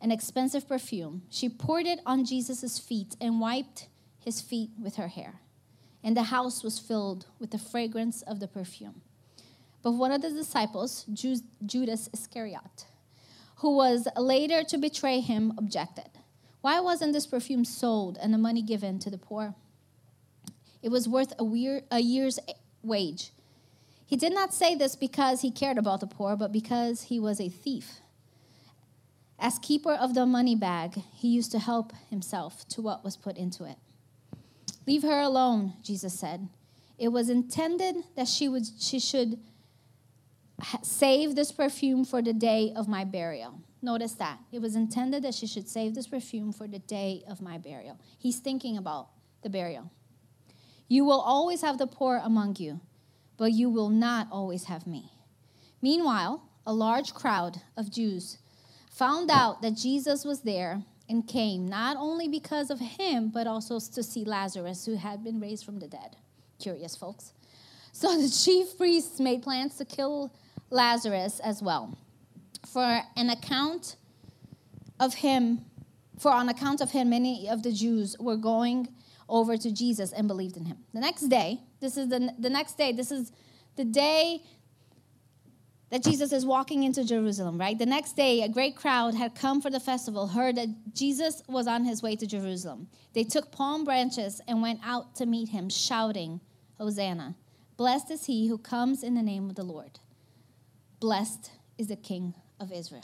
an 0.00 0.10
expensive 0.10 0.66
perfume. 0.68 1.22
She 1.30 1.48
poured 1.48 1.86
it 1.86 2.00
on 2.04 2.24
Jesus' 2.24 2.76
feet 2.76 3.14
and 3.20 3.40
wiped 3.40 3.86
his 4.18 4.40
feet 4.40 4.70
with 4.82 4.96
her 4.96 5.06
hair. 5.06 5.34
And 6.02 6.16
the 6.16 6.24
house 6.24 6.64
was 6.64 6.80
filled 6.80 7.26
with 7.38 7.52
the 7.52 7.58
fragrance 7.58 8.20
of 8.22 8.40
the 8.40 8.48
perfume. 8.48 9.02
But 9.80 9.92
one 9.92 10.10
of 10.10 10.22
the 10.22 10.30
disciples, 10.30 11.04
Judas 11.04 12.08
Iscariot, 12.12 12.86
who 13.58 13.76
was 13.76 14.08
later 14.16 14.64
to 14.64 14.76
betray 14.76 15.20
him, 15.20 15.54
objected. 15.56 16.10
Why 16.60 16.80
wasn't 16.80 17.12
this 17.12 17.26
perfume 17.26 17.64
sold 17.64 18.18
and 18.20 18.34
the 18.34 18.38
money 18.38 18.62
given 18.62 18.98
to 19.00 19.10
the 19.10 19.18
poor? 19.18 19.54
It 20.82 20.90
was 20.90 21.08
worth 21.08 21.32
a, 21.38 21.44
weir- 21.44 21.82
a 21.90 22.00
year's 22.00 22.38
wage. 22.82 23.30
He 24.06 24.16
did 24.16 24.34
not 24.34 24.52
say 24.52 24.74
this 24.74 24.96
because 24.96 25.40
he 25.40 25.50
cared 25.50 25.78
about 25.78 26.00
the 26.00 26.06
poor, 26.06 26.36
but 26.36 26.52
because 26.52 27.02
he 27.02 27.20
was 27.20 27.40
a 27.40 27.48
thief. 27.48 28.00
As 29.38 29.58
keeper 29.58 29.92
of 29.92 30.14
the 30.14 30.26
money 30.26 30.54
bag, 30.54 31.02
he 31.14 31.28
used 31.28 31.52
to 31.52 31.58
help 31.58 31.92
himself 32.10 32.68
to 32.68 32.82
what 32.82 33.04
was 33.04 33.16
put 33.16 33.38
into 33.38 33.64
it. 33.64 33.76
Leave 34.86 35.02
her 35.02 35.20
alone, 35.20 35.74
Jesus 35.82 36.18
said. 36.18 36.48
It 36.98 37.08
was 37.08 37.30
intended 37.30 37.96
that 38.16 38.28
she, 38.28 38.48
would, 38.48 38.66
she 38.78 38.98
should 38.98 39.38
save 40.82 41.34
this 41.34 41.52
perfume 41.52 42.04
for 42.04 42.20
the 42.20 42.34
day 42.34 42.72
of 42.76 42.88
my 42.88 43.04
burial. 43.04 43.60
Notice 43.82 44.12
that. 44.14 44.38
It 44.52 44.60
was 44.60 44.76
intended 44.76 45.22
that 45.22 45.34
she 45.34 45.46
should 45.46 45.68
save 45.68 45.94
this 45.94 46.06
perfume 46.06 46.52
for 46.52 46.66
the 46.66 46.78
day 46.78 47.22
of 47.28 47.40
my 47.40 47.58
burial. 47.58 47.98
He's 48.18 48.38
thinking 48.38 48.76
about 48.76 49.08
the 49.42 49.48
burial. 49.48 49.90
You 50.88 51.04
will 51.04 51.20
always 51.20 51.62
have 51.62 51.78
the 51.78 51.86
poor 51.86 52.20
among 52.22 52.56
you, 52.56 52.80
but 53.36 53.52
you 53.52 53.70
will 53.70 53.88
not 53.88 54.28
always 54.30 54.64
have 54.64 54.86
me. 54.86 55.12
Meanwhile, 55.80 56.42
a 56.66 56.74
large 56.74 57.14
crowd 57.14 57.62
of 57.76 57.90
Jews 57.90 58.38
found 58.90 59.30
out 59.30 59.62
that 59.62 59.76
Jesus 59.76 60.24
was 60.24 60.42
there 60.42 60.82
and 61.08 61.26
came 61.26 61.66
not 61.66 61.96
only 61.96 62.28
because 62.28 62.70
of 62.70 62.80
him, 62.80 63.30
but 63.30 63.46
also 63.46 63.80
to 63.80 64.02
see 64.02 64.24
Lazarus, 64.24 64.84
who 64.84 64.96
had 64.96 65.24
been 65.24 65.40
raised 65.40 65.64
from 65.64 65.78
the 65.78 65.88
dead. 65.88 66.16
Curious 66.60 66.94
folks. 66.94 67.32
So 67.92 68.20
the 68.20 68.28
chief 68.28 68.76
priests 68.76 69.18
made 69.18 69.42
plans 69.42 69.76
to 69.78 69.84
kill 69.84 70.32
Lazarus 70.68 71.40
as 71.40 71.62
well. 71.62 71.98
For 72.66 73.02
an 73.16 73.30
account 73.30 73.96
of 74.98 75.14
him, 75.14 75.64
for 76.18 76.30
on 76.30 76.48
account 76.48 76.80
of 76.80 76.90
him, 76.90 77.10
many 77.10 77.48
of 77.48 77.62
the 77.62 77.72
Jews 77.72 78.16
were 78.20 78.36
going 78.36 78.88
over 79.28 79.56
to 79.56 79.72
Jesus 79.72 80.12
and 80.12 80.28
believed 80.28 80.56
in 80.56 80.66
him. 80.66 80.78
The 80.92 81.00
next 81.00 81.22
day, 81.22 81.60
this 81.80 81.96
is 81.96 82.08
the, 82.08 82.34
the 82.38 82.50
next 82.50 82.76
day, 82.76 82.92
this 82.92 83.10
is 83.10 83.32
the 83.76 83.84
day 83.84 84.42
that 85.90 86.04
Jesus 86.04 86.32
is 86.32 86.46
walking 86.46 86.84
into 86.84 87.04
Jerusalem, 87.04 87.58
right? 87.58 87.76
The 87.76 87.86
next 87.86 88.14
day, 88.14 88.42
a 88.42 88.48
great 88.48 88.76
crowd 88.76 89.14
had 89.14 89.34
come 89.34 89.60
for 89.60 89.70
the 89.70 89.80
festival, 89.80 90.28
heard 90.28 90.56
that 90.56 90.68
Jesus 90.94 91.42
was 91.48 91.66
on 91.66 91.84
his 91.84 92.02
way 92.02 92.14
to 92.16 92.26
Jerusalem. 92.26 92.88
They 93.12 93.24
took 93.24 93.50
palm 93.50 93.84
branches 93.84 94.40
and 94.46 94.62
went 94.62 94.80
out 94.84 95.16
to 95.16 95.26
meet 95.26 95.48
him, 95.48 95.68
shouting, 95.68 96.40
Hosanna! 96.78 97.34
Blessed 97.76 98.10
is 98.10 98.26
he 98.26 98.46
who 98.46 98.58
comes 98.58 99.02
in 99.02 99.14
the 99.14 99.22
name 99.22 99.48
of 99.48 99.56
the 99.56 99.64
Lord. 99.64 99.98
Blessed 101.00 101.50
is 101.78 101.88
the 101.88 101.96
King 101.96 102.34
of 102.60 102.72
Israel. 102.72 103.02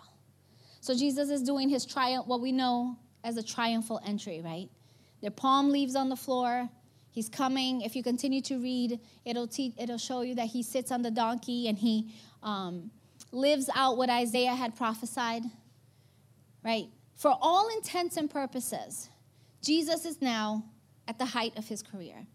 So 0.80 0.94
Jesus 0.94 1.30
is 1.30 1.42
doing 1.42 1.68
his 1.68 1.84
triumph, 1.84 2.26
what 2.28 2.40
we 2.40 2.52
know 2.52 2.96
as 3.24 3.36
a 3.36 3.42
triumphal 3.42 4.00
entry, 4.06 4.40
right? 4.40 4.68
There 5.20 5.28
are 5.28 5.32
palm 5.32 5.70
leaves 5.70 5.96
on 5.96 6.08
the 6.08 6.16
floor. 6.16 6.68
He's 7.10 7.28
coming. 7.28 7.80
If 7.80 7.96
you 7.96 8.02
continue 8.02 8.42
to 8.42 8.58
read, 8.58 9.00
it'll 9.24 9.48
te- 9.48 9.74
it'll 9.78 9.98
show 9.98 10.20
you 10.20 10.34
that 10.36 10.46
he 10.46 10.62
sits 10.62 10.92
on 10.92 11.02
the 11.02 11.10
donkey 11.10 11.66
and 11.66 11.76
he 11.76 12.14
um, 12.42 12.90
lives 13.32 13.68
out 13.74 13.96
what 13.96 14.10
Isaiah 14.10 14.54
had 14.54 14.76
prophesied, 14.76 15.42
right? 16.62 16.86
For 17.16 17.36
all 17.40 17.68
intents 17.76 18.16
and 18.16 18.30
purposes, 18.30 19.08
Jesus 19.62 20.04
is 20.04 20.20
now 20.20 20.66
at 21.08 21.18
the 21.18 21.24
height 21.24 21.56
of 21.56 21.66
his 21.66 21.82
career. 21.82 22.26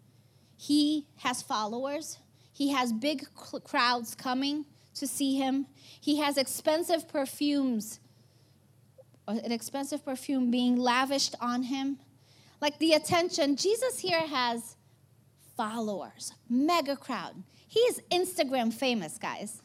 He 0.57 1.07
has 1.17 1.41
followers. 1.41 2.17
He 2.51 2.71
has 2.71 2.91
big 2.91 3.25
crowds 3.63 4.15
coming 4.15 4.65
to 4.95 5.07
see 5.07 5.36
him. 5.36 5.67
He 6.00 6.17
has 6.17 6.38
expensive 6.38 7.07
perfumes, 7.07 8.00
uh, 9.27 9.39
an 9.43 9.51
expensive 9.51 10.03
perfume 10.03 10.51
being 10.51 10.77
lavished 10.77 11.36
on 11.39 11.63
him. 11.63 12.00
Like 12.60 12.77
the 12.79 12.93
attention, 12.93 13.55
Jesus 13.55 14.00
here 14.00 14.21
has 14.21 14.75
followers, 15.57 16.33
mega 16.50 16.95
crowd. 16.95 17.43
He 17.67 17.79
is 17.81 18.01
Instagram 18.12 18.74
famous, 18.74 19.17
guys. 19.17 19.62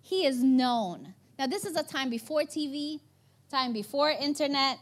He 0.00 0.26
is 0.26 0.42
known. 0.42 1.14
Now, 1.38 1.46
this 1.46 1.64
is 1.64 1.76
a 1.76 1.82
time 1.82 2.10
before 2.10 2.42
TV, 2.42 3.00
time 3.50 3.72
before 3.72 4.10
internet. 4.10 4.78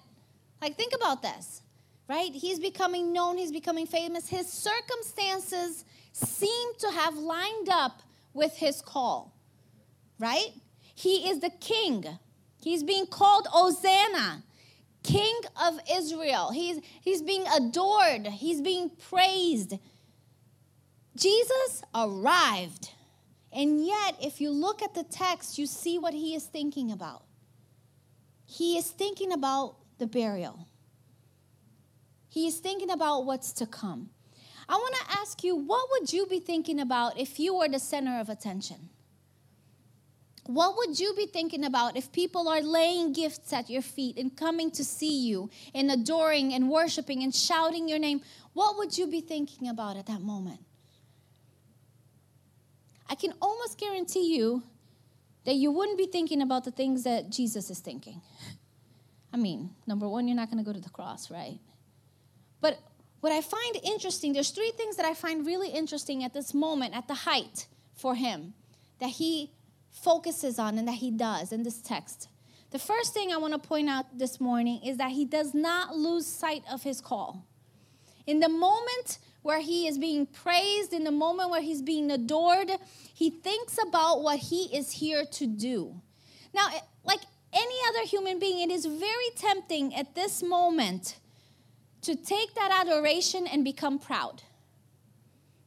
Like, 0.61 0.77
think 0.77 0.93
about 0.95 1.23
this, 1.23 1.63
right? 2.09 2.33
He's 2.33 2.59
becoming 2.59 3.13
known, 3.13 3.39
he's 3.39 3.53
becoming 3.53 3.87
famous. 3.87 4.29
His 4.29 4.49
circumstances 4.53 5.85
seem 6.13 6.75
to 6.81 6.91
have 6.91 7.17
lined 7.17 7.69
up 7.71 8.03
with 8.33 8.57
his 8.57 8.83
call, 8.83 9.35
right? 10.19 10.51
He 10.95 11.29
is 11.29 11.41
the 11.41 11.51
king. 11.51 12.05
He's 12.63 12.83
being 12.83 13.07
called 13.07 13.47
Hosanna, 13.47 14.43
King 15.03 15.41
of 15.61 15.81
Israel. 15.91 16.51
He's, 16.51 16.81
he's 17.01 17.23
being 17.23 17.45
adored, 17.49 18.27
he's 18.27 18.61
being 18.61 18.91
praised. 19.09 19.75
Jesus 21.17 21.83
arrived. 21.95 22.91
And 23.53 23.85
yet, 23.85 24.17
if 24.23 24.41
you 24.41 24.51
look 24.51 24.81
at 24.81 24.95
the 24.95 25.03
text, 25.03 25.59
you 25.59 25.67
see 25.67 25.99
what 25.99 26.15
he 26.15 26.35
is 26.35 26.45
thinking 26.45 26.93
about. 26.93 27.25
He 28.47 28.79
is 28.79 28.89
thinking 28.89 29.33
about 29.33 29.77
the 29.99 30.07
burial. 30.07 30.67
He 32.29 32.47
is 32.47 32.59
thinking 32.59 32.91
about 32.91 33.25
what's 33.25 33.53
to 33.55 33.67
come. 33.67 34.11
I 34.71 34.75
want 34.75 34.95
to 34.95 35.19
ask 35.19 35.43
you, 35.43 35.57
what 35.57 35.89
would 35.91 36.13
you 36.13 36.27
be 36.27 36.39
thinking 36.39 36.79
about 36.79 37.19
if 37.19 37.41
you 37.41 37.57
were 37.57 37.69
the 37.69 37.81
center 37.81 38.21
of 38.21 38.29
attention? 38.29 38.89
What 40.47 40.77
would 40.77 41.01
you 41.01 41.13
be 41.17 41.27
thinking 41.27 41.65
about 41.65 41.97
if 41.97 42.13
people 42.13 42.49
are 42.49 42.61
laying 42.61 43.13
gifts 43.13 43.53
at 43.53 43.69
your 43.69 43.83
feet 43.83 44.17
and 44.17 44.37
coming 44.37 44.71
to 44.73 44.85
see 44.85 45.27
you 45.27 45.51
and 45.75 45.91
adoring 45.91 46.55
and 46.55 46.71
worshiping 46.71 47.25
and 47.25 47.35
shouting 47.35 47.89
your 47.89 47.99
name? 47.99 48.21
What 48.53 48.79
would 48.79 48.97
you 48.97 49.09
be 49.09 49.21
thinking 49.21 49.69
about 49.69 49.97
at 49.97 50.07
that 50.07 50.21
moment? 50.21 50.61
I 53.09 53.17
can 53.17 53.35
almost 53.43 53.77
guarantee 53.77 54.37
you 54.37 54.63
that 55.47 55.57
you 55.57 55.73
wouldn't 55.73 55.99
be 55.99 56.07
thinking 56.07 56.43
about 56.43 56.63
the 56.63 56.71
things 56.71 57.03
that 57.03 57.29
Jesus 57.29 57.71
is 57.71 57.81
thinking. 57.81 58.21
I 59.33 59.37
mean, 59.37 59.71
number 59.89 60.09
one, 60.09 60.29
you're 60.29 60.37
not 60.37 60.49
going 60.49 60.65
to 60.65 60.65
go 60.65 60.73
to 60.73 60.81
the 60.81 60.91
cross, 60.91 61.29
right? 61.29 61.59
But 62.61 62.79
what 63.21 63.33
I 63.33 63.41
find 63.41 63.77
interesting, 63.83 64.33
there's 64.33 64.51
three 64.51 64.73
things 64.77 64.97
that 64.97 65.05
I 65.05 65.15
find 65.15 65.47
really 65.47 65.69
interesting 65.69 66.25
at 66.25 66.33
this 66.33 66.55
moment, 66.55 66.97
at 66.97 67.07
the 67.07 67.15
height 67.15 67.67
for 67.95 68.15
him, 68.15 68.55
that 68.99 69.11
he 69.11 69.53
focuses 69.91 70.59
on 70.59 70.79
and 70.79 70.89
that 70.89 70.95
he 70.95 71.11
does 71.11 71.53
in 71.53 71.63
this 71.63 71.81
text. 71.81 72.29
The 72.71 72.79
first 72.79 73.13
thing 73.13 73.33
I 73.33 73.37
want 73.37 73.53
to 73.53 73.69
point 73.69 73.89
out 73.89 74.19
this 74.19 74.41
morning 74.41 74.81
is 74.85 74.97
that 74.99 75.11
he 75.11 75.25
does 75.25 75.55
not 75.55 75.97
lose 75.97 76.27
sight 76.27 76.63
of 76.71 76.83
his 76.83 77.01
call. 77.01 77.45
In 78.27 78.41
the 78.41 78.49
moment 78.49 79.19
where 79.43 79.61
he 79.61 79.87
is 79.89 79.99
being 79.99 80.27
praised, 80.27 80.93
in 80.93 81.05
the 81.05 81.11
moment 81.11 81.51
where 81.51 81.63
he's 81.63 81.83
being 81.83 82.11
adored, 82.11 82.71
he 83.13 83.31
thinks 83.31 83.77
about 83.87 84.23
what 84.23 84.39
he 84.39 84.65
is 84.77 84.93
here 84.93 85.25
to 85.25 85.47
do. 85.47 86.01
Now, 86.55 86.69
eh, 86.73 86.81
like 87.05 87.21
any 87.53 87.77
other 87.89 88.07
human 88.07 88.39
being, 88.39 88.71
it 88.71 88.73
is 88.73 88.87
very 88.87 89.31
tempting 89.37 89.95
at 89.95 90.15
this 90.15 90.43
moment 90.43 91.17
to 92.03 92.17
take 92.17 92.55
that 92.55 92.71
adoration 92.87 93.47
and 93.47 93.65
become 93.65 93.99
proud. 93.99 94.43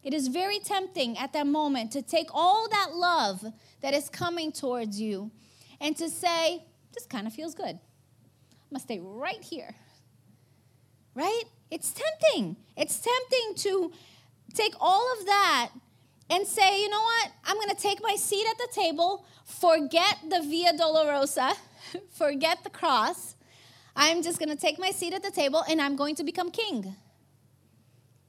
It 0.03 0.13
is 0.13 0.27
very 0.27 0.59
tempting 0.59 1.17
at 1.17 1.33
that 1.33 1.47
moment 1.47 1.91
to 1.91 2.01
take 2.01 2.27
all 2.33 2.67
that 2.69 2.93
love 2.93 3.45
that 3.81 3.93
is 3.93 4.09
coming 4.09 4.51
towards 4.51 4.99
you 4.99 5.31
and 5.79 5.95
to 5.97 6.09
say, 6.09 6.65
This 6.93 7.05
kind 7.05 7.27
of 7.27 7.33
feels 7.33 7.55
good. 7.55 7.79
I'm 7.79 8.69
gonna 8.71 8.79
stay 8.79 8.99
right 8.99 9.41
here. 9.41 9.75
Right? 11.15 11.43
It's 11.71 11.93
tempting. 11.93 12.57
It's 12.75 12.99
tempting 12.99 13.55
to 13.63 13.91
take 14.53 14.73
all 14.79 15.13
of 15.19 15.25
that 15.25 15.69
and 16.29 16.47
say, 16.47 16.81
you 16.81 16.89
know 16.89 17.01
what? 17.01 17.31
I'm 17.45 17.57
to 17.69 17.75
take 17.75 18.01
my 18.01 18.15
seat 18.15 18.45
at 18.49 18.57
the 18.57 18.67
table, 18.73 19.25
forget 19.45 20.17
the 20.27 20.41
Via 20.41 20.73
Dolorosa, 20.73 21.53
forget 22.11 22.63
the 22.63 22.69
cross, 22.69 23.35
I'm 23.95 24.23
just 24.23 24.39
going 24.39 24.49
to 24.49 24.55
take 24.55 24.79
my 24.79 24.91
seat 24.91 25.13
at 25.13 25.23
the 25.23 25.31
table 25.31 25.63
and 25.67 25.81
I'm 25.81 25.95
going 25.95 26.15
to 26.15 26.23
become 26.23 26.49
king. 26.51 26.95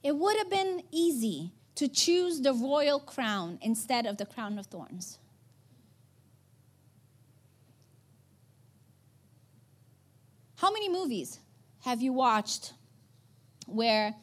It 0.03 0.15
would 0.15 0.37
have 0.37 0.49
been 0.49 0.83
easy 0.91 1.51
to 1.75 1.87
choose 1.87 2.41
the 2.41 2.53
royal 2.53 2.99
crown 2.99 3.57
instead 3.61 4.05
of 4.05 4.17
the 4.17 4.25
crown 4.25 4.59
of 4.59 4.67
thorns. 4.67 5.17
How 10.57 10.71
many 10.71 10.89
movies 10.89 11.39
have 11.81 12.01
you 12.01 12.13
watched 12.13 12.73
where 13.67 14.15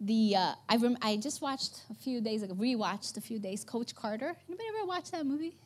the 0.00 0.36
uh, 0.36 0.54
I 0.68 0.76
rem- 0.76 0.98
I 1.02 1.16
just 1.16 1.40
watched 1.40 1.82
a 1.90 1.94
few 1.94 2.20
days 2.20 2.42
ago, 2.42 2.54
rewatched 2.54 3.16
a 3.16 3.20
few 3.20 3.38
days. 3.38 3.64
Coach 3.64 3.94
Carter. 3.94 4.36
Anybody 4.48 4.68
ever 4.68 4.86
watch 4.86 5.10
that 5.10 5.26
movie? 5.26 5.56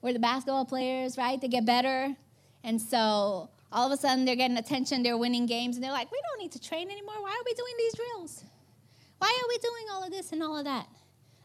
Where 0.00 0.12
the 0.12 0.18
basketball 0.18 0.64
players, 0.64 1.18
right? 1.18 1.40
They 1.40 1.48
get 1.48 1.66
better, 1.66 2.14
and 2.64 2.80
so 2.80 3.50
all 3.72 3.86
of 3.86 3.92
a 3.92 4.00
sudden 4.00 4.24
they're 4.24 4.36
getting 4.36 4.56
attention. 4.56 5.02
They're 5.02 5.18
winning 5.18 5.46
games, 5.46 5.76
and 5.76 5.84
they're 5.84 5.92
like, 5.92 6.10
"We 6.10 6.20
don't 6.30 6.42
need 6.42 6.52
to 6.52 6.60
train 6.60 6.90
anymore. 6.90 7.20
Why 7.20 7.30
are 7.30 7.44
we 7.44 7.54
doing 7.54 7.74
these 7.78 7.94
drills? 7.94 8.44
Why 9.18 9.28
are 9.28 9.48
we 9.48 9.58
doing 9.58 9.84
all 9.92 10.02
of 10.02 10.10
this 10.10 10.32
and 10.32 10.42
all 10.42 10.56
of 10.56 10.64
that?" 10.64 10.86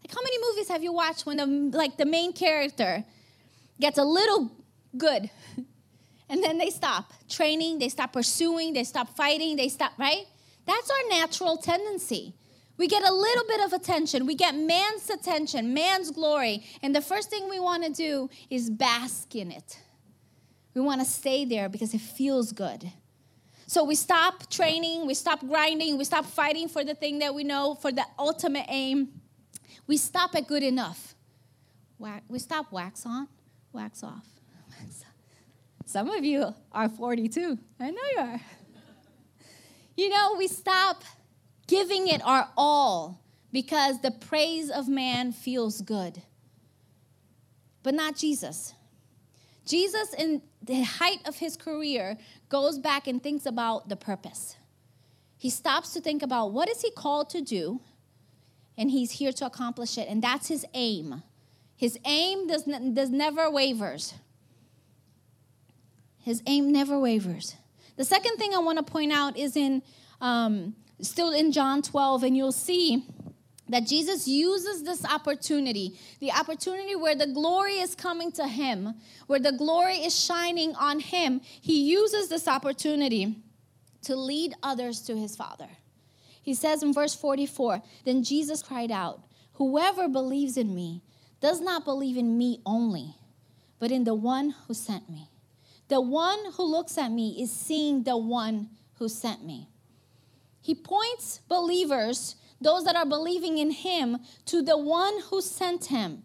Like, 0.04 0.14
how 0.14 0.22
many 0.22 0.38
movies 0.50 0.68
have 0.70 0.84
you 0.84 0.94
watched 0.94 1.26
when 1.26 1.38
the 1.38 1.46
like 1.78 1.98
the 1.98 2.06
main 2.06 2.34
character 2.34 3.04
gets 3.80 3.98
a 3.98 4.04
little 4.04 4.52
good, 4.98 5.30
and 6.30 6.44
then 6.44 6.58
they 6.58 6.70
stop 6.70 7.14
training, 7.30 7.80
they 7.80 7.90
stop 7.90 8.14
pursuing, 8.14 8.74
they 8.74 8.84
stop 8.84 9.16
fighting, 9.16 9.56
they 9.56 9.70
stop 9.70 9.94
right? 9.98 10.26
That's 10.66 10.90
our 10.90 11.10
natural 11.10 11.58
tendency. 11.58 12.34
We 12.78 12.88
get 12.88 13.08
a 13.08 13.14
little 13.14 13.46
bit 13.48 13.62
of 13.62 13.74
attention. 13.74 14.26
We 14.26 14.36
get 14.36 14.54
man's 14.54 15.10
attention, 15.10 15.74
man's 15.74 16.12
glory. 16.12 16.66
And 16.82 16.94
the 16.94 17.02
first 17.02 17.30
thing 17.30 17.50
we 17.50 17.60
want 17.60 17.86
to 17.86 17.92
do 17.92 18.30
is 18.50 18.70
bask 18.70 19.34
in 19.36 19.52
it. 19.52 19.80
We 20.76 20.82
want 20.82 21.02
to 21.02 21.06
stay 21.06 21.46
there 21.46 21.70
because 21.70 21.94
it 21.94 22.02
feels 22.02 22.52
good. 22.52 22.92
So 23.66 23.84
we 23.84 23.96
stop 23.96 24.48
training, 24.50 25.08
we 25.08 25.16
stop 25.16 25.40
grinding, 25.40 25.98
we 25.98 26.04
stop 26.04 26.26
fighting 26.26 26.68
for 26.68 26.84
the 26.84 26.94
thing 26.94 27.20
that 27.20 27.34
we 27.34 27.44
know, 27.44 27.74
for 27.76 27.92
the 27.92 28.06
ultimate 28.20 28.66
aim. 28.68 29.22
We 29.88 29.98
stop 29.98 30.36
at 30.36 30.48
good 30.48 30.62
enough. 30.62 31.16
We 32.28 32.40
stop 32.40 32.72
wax 32.72 33.06
on, 33.06 33.28
wax 33.72 34.04
off. 34.04 34.26
Some 35.86 36.10
of 36.10 36.24
you 36.24 36.54
are 36.72 36.90
42. 36.90 37.58
I 37.80 37.90
know 37.90 38.02
you 38.12 38.20
are. 38.20 38.42
You 39.96 40.10
know, 40.10 40.36
we 40.38 40.48
stop 40.48 41.04
giving 41.68 42.10
it 42.10 42.22
our 42.24 42.50
all 42.58 43.22
because 43.54 44.02
the 44.02 44.12
praise 44.12 44.70
of 44.70 44.90
man 44.90 45.32
feels 45.32 45.82
good. 45.82 46.22
But 47.82 47.94
not 47.94 48.18
Jesus. 48.18 48.74
Jesus, 49.66 50.14
in 50.14 50.42
the 50.66 50.82
height 50.84 51.20
of 51.26 51.38
his 51.38 51.56
career, 51.58 52.18
goes 52.50 52.80
back 52.80 53.08
and 53.08 53.22
thinks 53.22 53.46
about 53.46 53.90
the 53.90 53.96
purpose. 53.96 54.58
He 55.38 55.50
stops 55.50 55.94
to 55.94 56.02
think 56.02 56.24
about 56.24 56.52
what 56.52 56.70
is 56.70 56.82
he 56.82 56.92
called 56.92 57.30
to 57.32 57.42
do, 57.42 57.82
and 58.78 58.92
he's 58.92 59.12
here 59.12 59.32
to 59.34 59.46
accomplish 59.46 59.98
it. 59.98 60.08
And 60.08 60.22
that's 60.22 60.48
his 60.48 60.66
aim. 60.74 61.24
His 61.76 62.00
aim 62.06 62.48
does, 62.48 62.64
does 62.64 63.10
never 63.10 63.50
wavers. 63.50 64.14
His 66.20 66.42
aim 66.48 66.72
never 66.72 67.00
wavers. 67.00 67.56
The 67.98 68.06
second 68.06 68.38
thing 68.38 68.54
I 68.56 68.60
want 68.60 68.78
to 68.78 68.84
point 68.84 69.12
out 69.12 69.38
is 69.38 69.56
in 69.56 69.84
um, 70.22 70.76
still 71.02 71.32
in 71.32 71.52
John 71.52 71.82
12, 71.82 72.24
and 72.24 72.36
you'll 72.36 72.52
see 72.52 73.06
that 73.70 73.88
Jesus 73.88 74.28
uses 74.28 74.84
this 74.84 75.04
opportunity, 75.06 75.98
the 76.20 76.32
opportunity 76.32 76.96
where 76.96 77.16
the 77.16 77.28
glory 77.28 77.80
is 77.80 77.96
coming 77.96 78.32
to 78.34 78.48
him, 78.48 78.94
where 79.28 79.40
the 79.40 79.52
glory 79.52 79.98
is 79.98 80.18
shining 80.18 80.76
on 80.76 81.00
him. 81.00 81.42
He 81.44 81.90
uses 81.90 82.30
this 82.30 82.48
opportunity 82.48 83.38
to 84.04 84.16
lead 84.16 84.54
others 84.62 85.02
to 85.02 85.18
his 85.18 85.36
Father. 85.36 85.68
He 86.42 86.54
says 86.54 86.84
in 86.84 86.94
verse 86.94 87.16
44 87.16 87.82
Then 88.06 88.24
Jesus 88.24 88.62
cried 88.62 88.92
out, 88.92 89.22
Whoever 89.54 90.08
believes 90.08 90.58
in 90.58 90.76
me 90.76 91.02
does 91.42 91.60
not 91.60 91.86
believe 91.86 92.18
in 92.18 92.38
me 92.38 92.62
only, 92.66 93.16
but 93.80 93.92
in 93.92 94.04
the 94.04 94.14
one 94.14 94.54
who 94.68 94.74
sent 94.74 95.10
me. 95.10 95.30
The 95.88 96.02
one 96.02 96.40
who 96.54 96.64
looks 96.64 96.98
at 96.98 97.12
me 97.12 97.42
is 97.42 97.52
seeing 97.52 98.04
the 98.04 98.18
one 98.18 98.70
who 98.96 99.10
sent 99.10 99.46
me. 99.46 99.70
He 100.62 100.74
points 100.74 101.42
believers, 101.48 102.36
those 102.62 102.86
that 102.86 102.96
are 102.96 103.06
believing 103.06 103.58
in 103.58 103.72
him, 103.72 104.20
to 104.46 104.62
the 104.62 104.78
one 104.78 105.22
who 105.30 105.42
sent 105.42 105.86
him. 105.86 106.24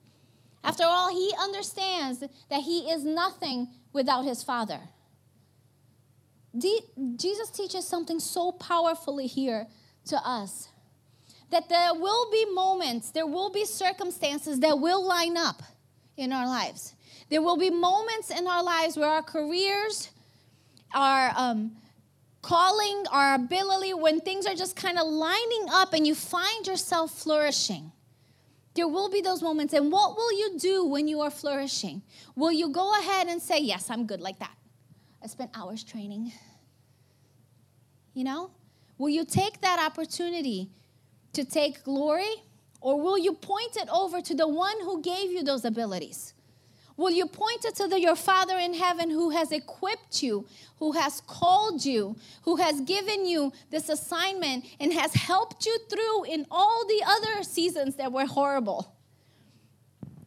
After 0.63 0.85
all, 0.85 1.11
he 1.11 1.33
understands 1.41 2.21
that 2.21 2.63
he 2.63 2.91
is 2.91 3.05
nothing 3.05 3.69
without 3.93 4.25
his 4.25 4.43
Father. 4.43 4.81
Jesus 6.59 7.51
teaches 7.51 7.87
something 7.87 8.19
so 8.19 8.53
powerfully 8.53 9.27
here 9.27 9.69
to 10.07 10.17
us 10.17 10.69
that 11.51 11.69
there 11.69 11.95
will 11.95 12.31
be 12.31 12.45
moments, 12.53 13.11
there 13.11 13.27
will 13.27 13.51
be 13.51 13.65
circumstances 13.65 14.61
that 14.61 14.79
will 14.79 15.05
line 15.07 15.37
up 15.37 15.63
in 16.17 16.33
our 16.33 16.47
lives. 16.47 16.95
There 17.29 17.43
will 17.43 17.57
be 17.57 17.71
moments 17.71 18.31
in 18.31 18.47
our 18.47 18.63
lives 18.63 18.97
where 18.97 19.09
our 19.09 19.23
careers, 19.23 20.11
our 20.95 21.33
um, 21.37 21.77
calling, 22.43 23.05
our 23.11 23.35
ability, 23.35 23.95
when 23.95 24.21
things 24.21 24.47
are 24.47 24.55
just 24.55 24.77
kind 24.77 24.99
of 24.99 25.07
lining 25.07 25.67
up 25.71 25.93
and 25.93 26.07
you 26.07 26.15
find 26.15 26.67
yourself 26.67 27.11
flourishing. 27.11 27.93
There 28.75 28.89
will 28.89 29.11
be 29.11 29.21
those 29.21 29.43
moments. 29.43 29.75
And 29.75 29.91
what 29.91 30.17
will 30.17 30.33
you 30.33 30.59
do 30.59 30.85
when 30.85 31.09
you 31.09 31.21
are 31.21 31.31
flourishing? 31.31 32.03
Will 32.37 32.53
you 32.53 32.69
go 32.71 32.99
ahead 32.99 33.27
and 33.27 33.43
say, 33.43 33.59
Yes, 33.61 33.91
I'm 33.91 34.07
good 34.07 34.21
like 34.21 34.39
that? 34.39 34.57
I 35.23 35.27
spent 35.27 35.51
hours 35.55 35.83
training. 35.85 36.33
You 38.15 38.25
know? 38.25 38.51
Will 38.97 39.09
you 39.09 39.25
take 39.25 39.61
that 39.61 39.79
opportunity 39.81 40.71
to 41.33 41.45
take 41.45 41.85
glory? 41.85 42.43
Or 42.81 43.01
will 43.01 43.19
you 43.19 43.35
point 43.35 43.77
it 43.77 43.89
over 43.93 44.21
to 44.23 44.35
the 44.35 44.49
one 44.49 44.81
who 44.81 45.03
gave 45.03 45.31
you 45.31 45.43
those 45.43 45.65
abilities? 45.65 46.35
Will 47.01 47.13
you 47.13 47.25
point 47.25 47.65
it 47.65 47.77
to 47.77 47.89
the, 47.89 47.99
your 47.99 48.15
Father 48.15 48.59
in 48.59 48.75
heaven 48.75 49.09
who 49.09 49.31
has 49.31 49.53
equipped 49.53 50.23
you, 50.23 50.47
who 50.81 50.93
has 50.93 51.23
called 51.23 51.83
you, 51.83 52.15
who 52.43 52.57
has 52.57 52.83
given 52.83 53.25
you 53.25 53.55
this 53.71 53.89
assignment 53.89 54.67
and 54.79 54.93
has 54.93 55.15
helped 55.15 55.65
you 55.65 55.79
through 55.89 56.25
in 56.25 56.45
all 56.51 56.87
the 56.87 57.03
other 57.07 57.43
seasons 57.43 57.97
that 57.97 58.13
were 58.13 58.27
horrible? 58.27 58.95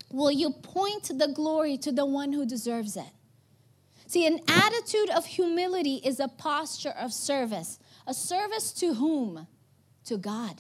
Will 0.10 0.32
you 0.32 0.50
point 0.50 1.12
the 1.16 1.28
glory 1.28 1.78
to 1.78 1.92
the 1.92 2.08
one 2.08 2.34
who 2.34 2.44
deserves 2.44 2.98
it? 2.98 3.14
See, 4.08 4.26
an 4.26 4.40
attitude 4.48 5.12
of 5.12 5.28
humility 5.28 6.02
is 6.04 6.20
a 6.20 6.28
posture 6.28 6.96
of 6.98 7.14
service. 7.14 7.78
A 8.08 8.16
service 8.16 8.72
to 8.74 8.96
whom? 8.96 9.46
To 10.06 10.18
God. 10.18 10.60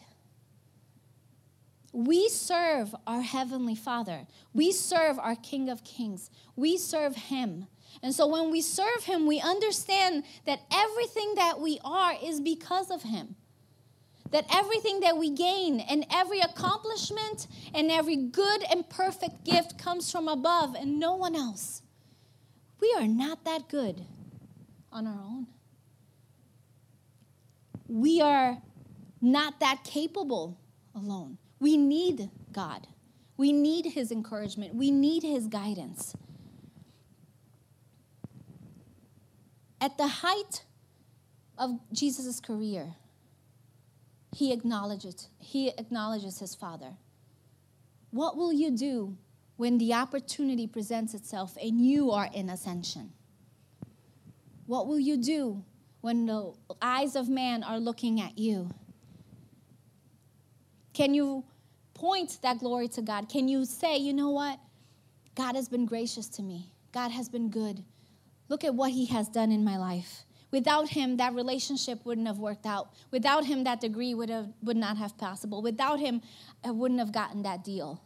We 1.93 2.27
serve 2.27 2.95
our 3.05 3.21
Heavenly 3.21 3.75
Father. 3.75 4.25
We 4.51 4.71
serve 4.71 5.19
our 5.19 5.35
King 5.35 5.69
of 5.69 5.83
Kings. 5.83 6.31
We 6.55 6.75
serve 6.77 7.15
Him. 7.15 7.67
And 8.01 8.15
so 8.15 8.25
when 8.25 8.49
we 8.49 8.61
serve 8.61 9.03
Him, 9.03 9.27
we 9.27 9.39
understand 9.39 10.23
that 10.47 10.61
everything 10.71 11.35
that 11.35 11.59
we 11.59 11.79
are 11.85 12.15
is 12.21 12.41
because 12.41 12.89
of 12.89 13.03
Him. 13.03 13.35
That 14.31 14.47
everything 14.51 15.01
that 15.01 15.17
we 15.17 15.29
gain 15.29 15.79
and 15.79 16.03
every 16.11 16.39
accomplishment 16.39 17.45
and 17.75 17.91
every 17.91 18.15
good 18.15 18.63
and 18.71 18.89
perfect 18.89 19.43
gift 19.43 19.77
comes 19.77 20.11
from 20.11 20.27
above 20.27 20.73
and 20.73 20.99
no 20.99 21.13
one 21.13 21.35
else. 21.35 21.83
We 22.81 22.95
are 22.97 23.07
not 23.07 23.45
that 23.45 23.69
good 23.69 24.03
on 24.91 25.05
our 25.05 25.21
own. 25.23 25.45
We 27.87 28.19
are 28.19 28.57
not 29.21 29.59
that 29.59 29.83
capable 29.83 30.57
alone. 30.95 31.37
We 31.63 31.77
need 31.77 32.29
God. 32.51 32.87
We 33.37 33.53
need 33.53 33.85
His 33.85 34.11
encouragement. 34.11 34.75
We 34.75 34.91
need 34.91 35.23
His 35.23 35.47
guidance. 35.47 36.13
At 39.79 39.97
the 39.97 40.07
height 40.07 40.65
of 41.57 41.79
Jesus' 41.93 42.41
career, 42.41 42.95
he 44.35 44.51
acknowledges, 44.51 45.29
he 45.39 45.69
acknowledges 45.69 46.39
his 46.39 46.53
father. 46.53 46.97
What 48.11 48.35
will 48.35 48.51
you 48.51 48.71
do 48.71 49.15
when 49.55 49.77
the 49.77 49.93
opportunity 49.93 50.67
presents 50.67 51.13
itself 51.13 51.55
and 51.61 51.79
you 51.79 52.11
are 52.11 52.29
in 52.33 52.49
ascension? 52.49 53.13
What 54.65 54.87
will 54.87 54.99
you 54.99 55.15
do 55.15 55.63
when 56.01 56.25
the 56.25 56.53
eyes 56.81 57.15
of 57.15 57.29
man 57.29 57.63
are 57.63 57.79
looking 57.79 58.19
at 58.19 58.37
you? 58.37 58.69
Can 60.93 61.13
you 61.13 61.45
point 61.93 62.39
that 62.41 62.59
glory 62.59 62.87
to 62.89 63.01
God? 63.01 63.29
Can 63.29 63.47
you 63.47 63.65
say, 63.65 63.97
you 63.97 64.13
know 64.13 64.29
what? 64.29 64.59
God 65.35 65.55
has 65.55 65.67
been 65.67 65.85
gracious 65.85 66.27
to 66.29 66.43
me. 66.43 66.71
God 66.91 67.11
has 67.11 67.29
been 67.29 67.49
good. 67.49 67.83
Look 68.49 68.63
at 68.63 68.75
what 68.75 68.91
He 68.91 69.05
has 69.07 69.27
done 69.29 69.51
in 69.51 69.63
my 69.63 69.77
life. 69.77 70.25
Without 70.51 70.89
Him, 70.89 71.17
that 71.17 71.33
relationship 71.33 72.05
wouldn't 72.05 72.27
have 72.27 72.37
worked 72.37 72.65
out. 72.65 72.89
Without 73.09 73.45
Him, 73.45 73.63
that 73.63 73.81
degree 73.81 74.13
would, 74.13 74.29
have, 74.29 74.49
would 74.61 74.77
not 74.77 74.97
have 74.97 75.17
possible. 75.17 75.61
Without 75.61 75.99
Him, 75.99 76.21
I 76.63 76.71
wouldn't 76.71 76.99
have 76.99 77.11
gotten 77.11 77.41
that 77.43 77.63
deal. 77.63 78.01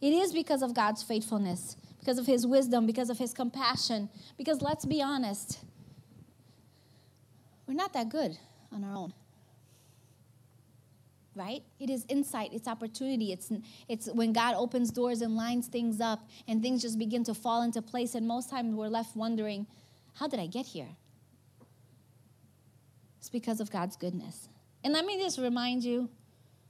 It 0.00 0.12
is 0.12 0.32
because 0.32 0.62
of 0.62 0.74
God's 0.74 1.02
faithfulness, 1.02 1.76
because 2.00 2.18
of 2.18 2.26
His 2.26 2.46
wisdom, 2.46 2.86
because 2.86 3.10
of 3.10 3.18
His 3.18 3.34
compassion. 3.34 4.08
Because 4.38 4.62
let's 4.62 4.86
be 4.86 5.02
honest, 5.02 5.58
we're 7.66 7.74
not 7.74 7.92
that 7.92 8.08
good 8.08 8.38
on 8.72 8.82
our 8.82 8.94
own. 8.94 9.12
Right? 11.38 11.62
It 11.78 11.88
is 11.88 12.04
insight, 12.08 12.50
it's 12.52 12.66
opportunity. 12.66 13.30
It's, 13.32 13.52
it's 13.86 14.08
when 14.08 14.32
God 14.32 14.56
opens 14.56 14.90
doors 14.90 15.22
and 15.22 15.36
lines 15.36 15.68
things 15.68 16.00
up 16.00 16.28
and 16.48 16.60
things 16.60 16.82
just 16.82 16.98
begin 16.98 17.22
to 17.24 17.34
fall 17.34 17.62
into 17.62 17.80
place. 17.80 18.16
And 18.16 18.26
most 18.26 18.50
times 18.50 18.74
we're 18.74 18.88
left 18.88 19.14
wondering, 19.14 19.64
how 20.14 20.26
did 20.26 20.40
I 20.40 20.48
get 20.48 20.66
here? 20.66 20.88
It's 23.20 23.30
because 23.30 23.60
of 23.60 23.70
God's 23.70 23.94
goodness. 23.94 24.48
And 24.82 24.92
let 24.92 25.04
me 25.04 25.16
just 25.16 25.38
remind 25.38 25.84
you, 25.84 26.08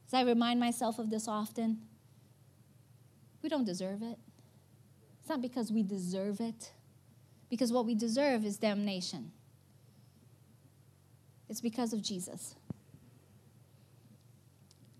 as 0.07 0.13
I 0.13 0.23
remind 0.23 0.61
myself 0.61 0.99
of 0.99 1.09
this 1.09 1.29
often, 1.29 1.79
we 3.41 3.49
don't 3.49 3.65
deserve 3.65 4.03
it. 4.03 4.19
It's 5.21 5.31
not 5.31 5.41
because 5.41 5.73
we 5.73 5.83
deserve 5.83 6.41
it, 6.41 6.73
because 7.49 7.73
what 7.73 7.87
we 7.87 7.95
deserve 7.95 8.45
is 8.45 8.59
damnation. 8.59 9.33
It's 11.49 11.63
because 11.63 11.95
of 11.95 12.03
Jesus. 12.03 12.55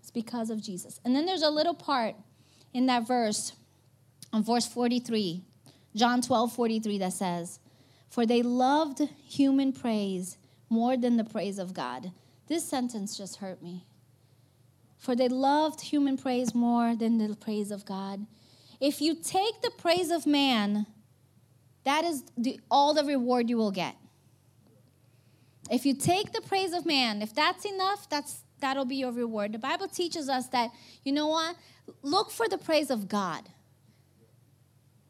It's 0.09 0.25
because 0.25 0.49
of 0.49 0.59
Jesus. 0.59 0.99
And 1.05 1.15
then 1.15 1.27
there's 1.27 1.43
a 1.43 1.51
little 1.51 1.75
part 1.75 2.15
in 2.73 2.87
that 2.87 3.07
verse, 3.07 3.53
on 4.33 4.43
verse 4.43 4.65
43, 4.65 5.43
John 5.95 6.21
12, 6.21 6.51
43, 6.51 6.97
that 6.97 7.13
says, 7.13 7.59
For 8.09 8.25
they 8.25 8.41
loved 8.41 9.01
human 9.23 9.71
praise 9.71 10.37
more 10.67 10.97
than 10.97 11.17
the 11.17 11.23
praise 11.23 11.59
of 11.59 11.75
God. 11.75 12.11
This 12.47 12.67
sentence 12.67 13.15
just 13.15 13.35
hurt 13.35 13.61
me. 13.61 13.85
For 14.97 15.15
they 15.15 15.29
loved 15.29 15.81
human 15.81 16.17
praise 16.17 16.55
more 16.55 16.95
than 16.95 17.19
the 17.19 17.35
praise 17.35 17.69
of 17.69 17.85
God. 17.85 18.25
If 18.81 19.01
you 19.01 19.13
take 19.13 19.61
the 19.61 19.71
praise 19.77 20.09
of 20.09 20.25
man, 20.25 20.87
that 21.83 22.03
is 22.03 22.23
the, 22.35 22.59
all 22.71 22.95
the 22.95 23.03
reward 23.03 23.47
you 23.47 23.57
will 23.57 23.71
get. 23.71 23.95
If 25.69 25.85
you 25.85 25.93
take 25.93 26.31
the 26.31 26.41
praise 26.41 26.73
of 26.73 26.87
man, 26.87 27.21
if 27.21 27.35
that's 27.35 27.63
enough, 27.63 28.09
that's 28.09 28.43
that'll 28.59 28.85
be 28.85 28.95
your 28.95 29.11
reward. 29.11 29.53
The 29.53 29.59
Bible 29.59 29.87
teaches 29.87 30.29
us 30.29 30.47
that, 30.49 30.71
you 31.03 31.11
know 31.11 31.27
what? 31.27 31.55
Look 32.01 32.31
for 32.31 32.47
the 32.47 32.57
praise 32.57 32.89
of 32.89 33.07
God. 33.07 33.49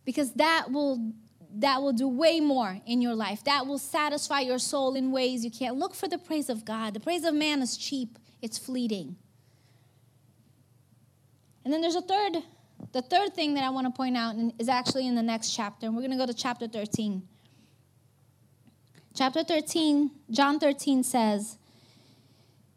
Because 0.06 0.34
that 0.34 0.72
will 0.72 1.14
that 1.52 1.82
will 1.82 1.94
do 1.94 2.08
way 2.08 2.40
more 2.40 2.80
in 2.86 3.02
your 3.02 3.16
life. 3.16 3.44
That 3.44 3.66
will 3.66 3.80
satisfy 3.80 4.42
your 4.42 4.60
soul 4.60 4.96
in 4.96 5.12
ways 5.12 5.44
you 5.44 5.50
can't. 5.50 5.78
Look 5.78 5.96
for 5.96 6.08
the 6.08 6.20
praise 6.20 6.48
of 6.48 6.64
God. 6.64 6.94
The 6.94 7.00
praise 7.00 7.24
of 7.24 7.34
man 7.34 7.62
is 7.62 7.76
cheap, 7.76 8.20
it's 8.42 8.58
fleeting. 8.58 9.16
And 11.66 11.74
then 11.74 11.82
there's 11.82 11.96
a 11.96 12.02
third 12.02 12.44
the 12.92 13.02
third 13.02 13.36
thing 13.36 13.54
that 13.54 13.64
I 13.64 13.70
want 13.70 13.86
to 13.88 13.92
point 13.92 14.18
out 14.18 14.36
is 14.58 14.68
actually 14.68 15.08
in 15.08 15.16
the 15.16 15.22
next 15.22 15.56
chapter. 15.56 15.86
And 15.86 15.96
we're 15.96 16.02
going 16.02 16.12
to 16.12 16.18
go 16.18 16.26
to 16.26 16.34
chapter 16.34 16.68
13. 16.68 17.22
Chapter 19.16 19.44
13, 19.44 20.12
John 20.32 20.60
13 20.60 21.04
says, 21.04 21.59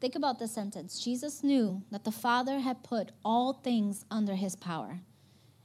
Think 0.00 0.14
about 0.14 0.38
this 0.38 0.52
sentence. 0.52 0.98
Jesus 0.98 1.42
knew 1.42 1.82
that 1.90 2.04
the 2.04 2.12
Father 2.12 2.60
had 2.60 2.82
put 2.82 3.12
all 3.24 3.52
things 3.52 4.04
under 4.10 4.34
his 4.34 4.56
power 4.56 5.00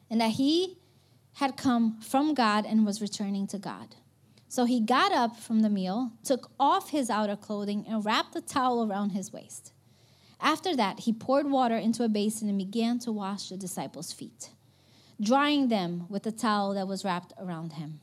and 0.09 0.19
that 0.19 0.31
he 0.31 0.77
had 1.33 1.57
come 1.57 1.99
from 2.01 2.33
God 2.33 2.65
and 2.65 2.85
was 2.85 3.01
returning 3.01 3.47
to 3.47 3.57
God. 3.57 3.95
So 4.47 4.65
he 4.65 4.79
got 4.79 5.11
up 5.11 5.37
from 5.37 5.61
the 5.61 5.69
meal, 5.69 6.11
took 6.23 6.51
off 6.59 6.91
his 6.91 7.09
outer 7.09 7.35
clothing, 7.35 7.85
and 7.87 8.05
wrapped 8.05 8.35
a 8.35 8.41
towel 8.41 8.89
around 8.89 9.09
his 9.09 9.33
waist. 9.33 9.73
After 10.39 10.75
that, 10.75 11.01
he 11.01 11.13
poured 11.13 11.49
water 11.49 11.75
into 11.75 12.03
a 12.03 12.09
basin 12.09 12.47
and 12.47 12.57
began 12.57 12.99
to 12.99 13.11
wash 13.11 13.49
the 13.49 13.57
disciples' 13.57 14.13
feet, 14.13 14.49
drying 15.19 15.69
them 15.69 16.05
with 16.09 16.23
the 16.23 16.31
towel 16.31 16.73
that 16.73 16.87
was 16.87 17.03
wrapped 17.03 17.33
around 17.39 17.73
him. 17.73 17.99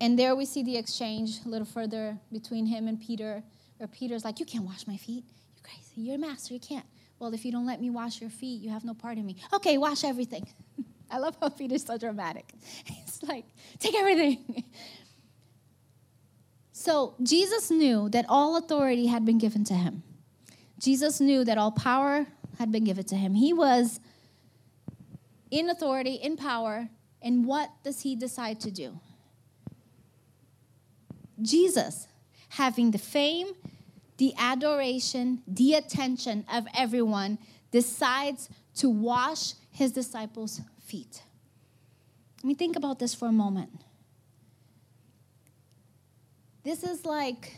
And 0.00 0.18
there 0.18 0.34
we 0.34 0.44
see 0.44 0.62
the 0.62 0.76
exchange 0.76 1.40
a 1.44 1.48
little 1.48 1.66
further 1.66 2.18
between 2.32 2.66
him 2.66 2.88
and 2.88 3.00
Peter, 3.00 3.42
where 3.80 3.88
Peter's 3.88 4.24
like, 4.24 4.38
You 4.38 4.46
can't 4.46 4.64
wash 4.64 4.86
my 4.86 4.96
feet. 4.96 5.24
You're 5.54 5.62
crazy. 5.64 6.00
You're 6.02 6.16
a 6.16 6.18
master. 6.18 6.54
You 6.54 6.60
can't. 6.60 6.86
Well, 7.18 7.34
if 7.34 7.44
you 7.44 7.52
don't 7.52 7.66
let 7.66 7.80
me 7.80 7.90
wash 7.90 8.20
your 8.20 8.30
feet, 8.30 8.60
you 8.62 8.70
have 8.70 8.84
no 8.84 8.94
part 8.94 9.18
in 9.18 9.26
me. 9.26 9.36
Okay, 9.52 9.78
wash 9.78 10.04
everything. 10.04 10.46
I 11.10 11.18
love 11.18 11.36
how 11.40 11.48
Peter's 11.48 11.84
so 11.84 11.98
dramatic. 11.98 12.52
He's 12.84 13.22
like, 13.22 13.46
Take 13.78 13.94
everything. 13.96 14.64
So 16.72 17.14
Jesus 17.22 17.70
knew 17.70 18.08
that 18.08 18.24
all 18.26 18.56
authority 18.56 19.08
had 19.08 19.26
been 19.26 19.36
given 19.36 19.64
to 19.64 19.74
him. 19.74 20.02
Jesus 20.78 21.20
knew 21.20 21.44
that 21.44 21.58
all 21.58 21.72
power 21.72 22.26
had 22.58 22.72
been 22.72 22.84
given 22.84 23.04
to 23.04 23.16
him. 23.16 23.34
He 23.34 23.52
was 23.52 24.00
in 25.50 25.68
authority, 25.68 26.14
in 26.14 26.38
power, 26.38 26.88
and 27.20 27.44
what 27.44 27.68
does 27.84 28.00
he 28.00 28.16
decide 28.16 28.60
to 28.60 28.70
do? 28.70 28.98
Jesus, 31.42 32.08
having 32.48 32.92
the 32.92 32.98
fame, 32.98 33.48
the 34.20 34.34
adoration, 34.36 35.42
the 35.48 35.72
attention 35.72 36.44
of 36.52 36.66
everyone, 36.76 37.38
decides 37.70 38.50
to 38.74 38.90
wash 38.90 39.54
his 39.70 39.92
disciples' 39.92 40.60
feet. 40.84 41.22
Let 42.36 42.44
me 42.44 42.54
think 42.54 42.76
about 42.76 42.98
this 42.98 43.14
for 43.14 43.28
a 43.28 43.32
moment. 43.32 43.70
This 46.62 46.84
is 46.84 47.06
like, 47.06 47.56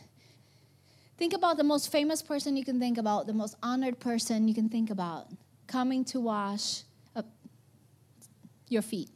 think 1.18 1.33
about 1.33 1.57
the 1.57 1.64
most 1.64 1.90
famous 1.90 2.22
person 2.22 2.57
you 2.57 2.64
can 2.64 2.79
think 2.79 2.96
about, 2.96 3.27
the 3.27 3.33
most 3.33 3.57
honored 3.61 3.98
person 3.98 4.46
you 4.46 4.55
can 4.55 4.68
think 4.68 4.88
about, 4.88 5.27
coming 5.66 6.05
to 6.07 6.20
wash 6.20 6.85
your 8.68 8.83
feet. 8.83 9.11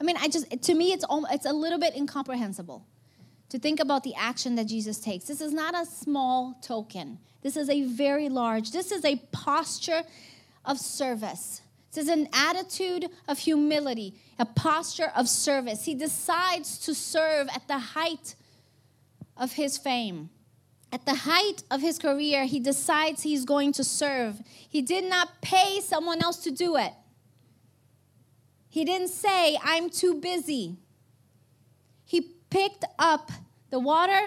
I 0.00 0.04
mean, 0.04 0.16
I 0.18 0.28
just, 0.28 0.62
to 0.62 0.74
me, 0.74 0.92
it's, 0.92 1.04
it's 1.30 1.44
a 1.44 1.52
little 1.52 1.78
bit 1.78 1.94
incomprehensible 1.94 2.86
to 3.48 3.58
think 3.58 3.80
about 3.80 4.02
the 4.02 4.14
action 4.14 4.56
that 4.56 4.66
Jesus 4.66 4.98
takes. 4.98 5.24
This 5.24 5.40
is 5.40 5.52
not 5.52 5.74
a 5.74 5.86
small 5.86 6.58
token. 6.62 7.18
This 7.42 7.56
is 7.56 7.70
a 7.70 7.84
very 7.84 8.28
large, 8.28 8.72
this 8.72 8.92
is 8.92 9.04
a 9.04 9.16
posture 9.32 10.02
of 10.64 10.78
service. 10.78 11.62
This 11.92 12.04
is 12.04 12.10
an 12.10 12.28
attitude 12.32 13.08
of 13.26 13.38
humility, 13.38 14.14
a 14.38 14.44
posture 14.44 15.10
of 15.16 15.28
service. 15.28 15.84
He 15.84 15.94
decides 15.94 16.78
to 16.80 16.94
serve 16.94 17.48
at 17.54 17.66
the 17.66 17.78
height 17.78 18.34
of 19.36 19.52
his 19.52 19.78
fame. 19.78 20.28
At 20.92 21.06
the 21.06 21.14
height 21.14 21.62
of 21.70 21.80
his 21.80 21.98
career, 21.98 22.44
he 22.44 22.60
decides 22.60 23.22
he's 23.22 23.44
going 23.44 23.72
to 23.72 23.84
serve. 23.84 24.42
He 24.46 24.82
did 24.82 25.04
not 25.04 25.40
pay 25.40 25.80
someone 25.80 26.22
else 26.22 26.38
to 26.38 26.50
do 26.50 26.76
it. 26.76 26.92
He 28.68 28.84
didn't 28.84 29.08
say, 29.08 29.58
I'm 29.62 29.90
too 29.90 30.14
busy. 30.14 30.76
Picked 32.50 32.84
up 32.98 33.30
the 33.70 33.78
water 33.78 34.20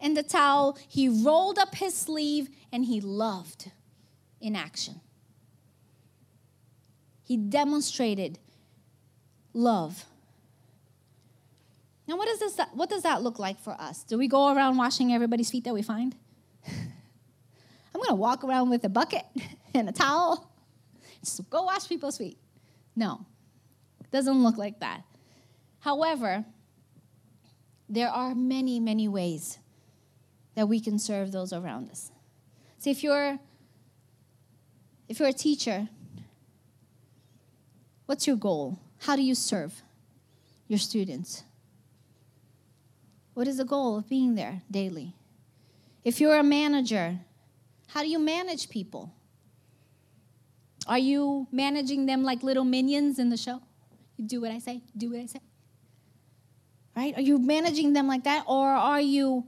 and 0.00 0.16
the 0.16 0.22
towel, 0.22 0.78
he 0.88 1.08
rolled 1.08 1.58
up 1.58 1.74
his 1.74 1.94
sleeve, 1.94 2.48
and 2.72 2.84
he 2.84 3.00
loved 3.00 3.70
in 4.40 4.54
action. 4.54 5.00
He 7.24 7.36
demonstrated 7.36 8.38
love. 9.52 10.04
Now, 12.06 12.16
what, 12.16 12.28
is 12.28 12.38
this, 12.38 12.58
what 12.72 12.88
does 12.88 13.02
that 13.02 13.22
look 13.22 13.38
like 13.38 13.60
for 13.60 13.72
us? 13.72 14.02
Do 14.02 14.16
we 14.16 14.28
go 14.28 14.54
around 14.54 14.76
washing 14.76 15.12
everybody's 15.12 15.50
feet 15.50 15.64
that 15.64 15.74
we 15.74 15.82
find? 15.82 16.16
I'm 16.66 16.72
going 17.92 18.08
to 18.08 18.14
walk 18.14 18.44
around 18.44 18.70
with 18.70 18.84
a 18.84 18.88
bucket 18.88 19.24
and 19.74 19.88
a 19.88 19.92
towel. 19.92 20.50
Just 21.22 21.50
go 21.50 21.64
wash 21.64 21.88
people's 21.88 22.16
feet. 22.16 22.38
No, 22.96 23.26
it 24.00 24.10
doesn't 24.10 24.42
look 24.42 24.56
like 24.56 24.80
that. 24.80 25.02
However, 25.80 26.44
there 27.88 28.10
are 28.10 28.34
many, 28.34 28.78
many 28.80 29.08
ways 29.08 29.58
that 30.54 30.68
we 30.68 30.80
can 30.80 30.98
serve 30.98 31.32
those 31.32 31.52
around 31.52 31.90
us. 31.90 32.10
See, 32.78 32.90
if 32.90 33.02
you're 33.02 33.38
if 35.08 35.18
you're 35.18 35.28
a 35.28 35.32
teacher, 35.32 35.88
what's 38.06 38.26
your 38.26 38.36
goal? 38.36 38.78
How 38.98 39.16
do 39.16 39.22
you 39.22 39.34
serve 39.34 39.82
your 40.66 40.78
students? 40.78 41.44
What 43.32 43.48
is 43.48 43.56
the 43.56 43.64
goal 43.64 43.96
of 43.96 44.08
being 44.08 44.34
there 44.34 44.62
daily? 44.70 45.14
If 46.04 46.20
you're 46.20 46.36
a 46.36 46.42
manager, 46.42 47.20
how 47.88 48.02
do 48.02 48.08
you 48.08 48.18
manage 48.18 48.68
people? 48.68 49.14
Are 50.86 50.98
you 50.98 51.46
managing 51.50 52.06
them 52.06 52.22
like 52.22 52.42
little 52.42 52.64
minions 52.64 53.18
in 53.18 53.30
the 53.30 53.36
show? 53.36 53.62
You 54.16 54.26
do 54.26 54.40
what 54.40 54.50
I 54.50 54.58
say, 54.58 54.82
do 54.96 55.10
what 55.10 55.20
I 55.20 55.26
say 55.26 55.40
right? 56.98 57.16
Are 57.16 57.22
you 57.22 57.38
managing 57.38 57.92
them 57.92 58.08
like 58.08 58.24
that? 58.24 58.42
Or 58.48 58.66
are 58.66 59.00
you 59.00 59.46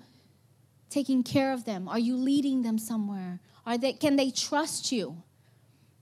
taking 0.88 1.24
care 1.24 1.52
of 1.52 1.64
them? 1.64 1.88
Are 1.88 1.98
you 1.98 2.16
leading 2.16 2.62
them 2.62 2.78
somewhere? 2.78 3.40
Are 3.66 3.76
they, 3.76 3.92
can 3.92 4.14
they 4.14 4.30
trust 4.30 4.92
you 4.92 5.22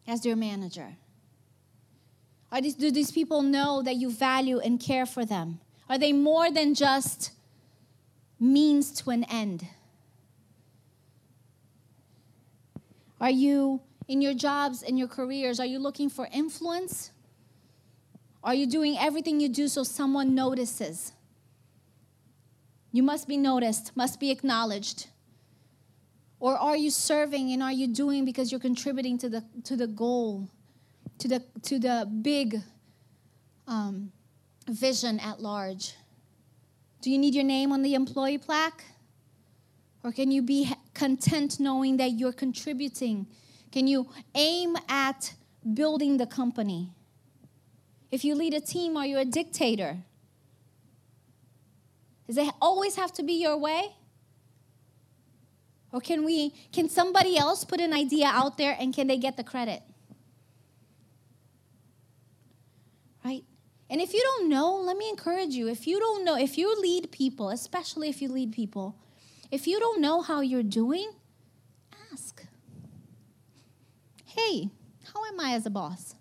as 0.06 0.20
their 0.20 0.36
manager? 0.36 0.96
Are 2.52 2.60
these, 2.60 2.74
do 2.74 2.90
these 2.90 3.10
people 3.10 3.40
know 3.42 3.82
that 3.82 3.96
you 3.96 4.10
value 4.10 4.58
and 4.58 4.78
care 4.78 5.06
for 5.06 5.24
them? 5.24 5.60
Are 5.88 5.96
they 5.96 6.12
more 6.12 6.50
than 6.50 6.74
just 6.74 7.32
means 8.38 8.92
to 9.00 9.10
an 9.10 9.24
end? 9.24 9.66
Are 13.20 13.30
you 13.30 13.80
in 14.06 14.20
your 14.20 14.34
jobs 14.34 14.82
and 14.82 14.98
your 14.98 15.08
careers? 15.08 15.58
Are 15.60 15.66
you 15.66 15.78
looking 15.78 16.10
for 16.10 16.28
influence? 16.30 17.10
Are 18.44 18.54
you 18.54 18.66
doing 18.66 18.98
everything 18.98 19.40
you 19.40 19.48
do 19.48 19.66
so 19.66 19.82
someone 19.82 20.34
notices? 20.34 21.12
You 22.90 23.02
must 23.02 23.28
be 23.28 23.36
noticed, 23.36 23.96
must 23.96 24.18
be 24.18 24.30
acknowledged. 24.30 25.08
Or 26.40 26.56
are 26.56 26.76
you 26.76 26.90
serving 26.90 27.52
and 27.52 27.62
are 27.62 27.72
you 27.72 27.88
doing 27.88 28.24
because 28.24 28.50
you're 28.50 28.60
contributing 28.60 29.18
to 29.18 29.28
the, 29.28 29.44
to 29.64 29.76
the 29.76 29.86
goal, 29.86 30.48
to 31.18 31.28
the, 31.28 31.42
to 31.62 31.78
the 31.78 32.08
big 32.22 32.60
um, 33.66 34.12
vision 34.68 35.18
at 35.20 35.40
large? 35.40 35.94
Do 37.02 37.10
you 37.10 37.18
need 37.18 37.34
your 37.34 37.44
name 37.44 37.72
on 37.72 37.82
the 37.82 37.94
employee 37.94 38.38
plaque? 38.38 38.84
Or 40.02 40.12
can 40.12 40.30
you 40.30 40.42
be 40.42 40.72
content 40.94 41.60
knowing 41.60 41.96
that 41.98 42.12
you're 42.12 42.32
contributing? 42.32 43.26
Can 43.72 43.86
you 43.86 44.08
aim 44.34 44.76
at 44.88 45.34
building 45.74 46.16
the 46.16 46.26
company? 46.26 46.92
If 48.10 48.24
you 48.24 48.34
lead 48.34 48.54
a 48.54 48.60
team, 48.60 48.96
are 48.96 49.04
you 49.04 49.18
a 49.18 49.24
dictator? 49.24 49.98
Does 52.28 52.36
it 52.36 52.52
always 52.60 52.96
have 52.96 53.12
to 53.14 53.22
be 53.22 53.32
your 53.32 53.56
way? 53.56 53.96
Or 55.90 56.00
can 56.00 56.24
we 56.24 56.50
can 56.72 56.90
somebody 56.90 57.38
else 57.38 57.64
put 57.64 57.80
an 57.80 57.94
idea 57.94 58.26
out 58.26 58.58
there 58.58 58.76
and 58.78 58.94
can 58.94 59.06
they 59.06 59.16
get 59.16 59.38
the 59.38 59.44
credit? 59.44 59.82
Right? 63.24 63.44
And 63.88 64.02
if 64.02 64.12
you 64.12 64.20
don't 64.22 64.50
know, 64.50 64.76
let 64.76 64.98
me 64.98 65.08
encourage 65.08 65.54
you. 65.54 65.68
If 65.68 65.86
you 65.86 65.98
don't 65.98 66.22
know, 66.22 66.36
if 66.36 66.58
you 66.58 66.78
lead 66.78 67.10
people, 67.10 67.48
especially 67.48 68.10
if 68.10 68.20
you 68.20 68.28
lead 68.28 68.52
people, 68.52 68.96
if 69.50 69.66
you 69.66 69.80
don't 69.80 70.02
know 70.02 70.20
how 70.20 70.42
you're 70.42 70.62
doing, 70.62 71.10
ask. 72.12 72.44
Hey, 74.26 74.68
how 75.14 75.24
am 75.24 75.40
I 75.40 75.54
as 75.54 75.64
a 75.64 75.70
boss? 75.70 76.14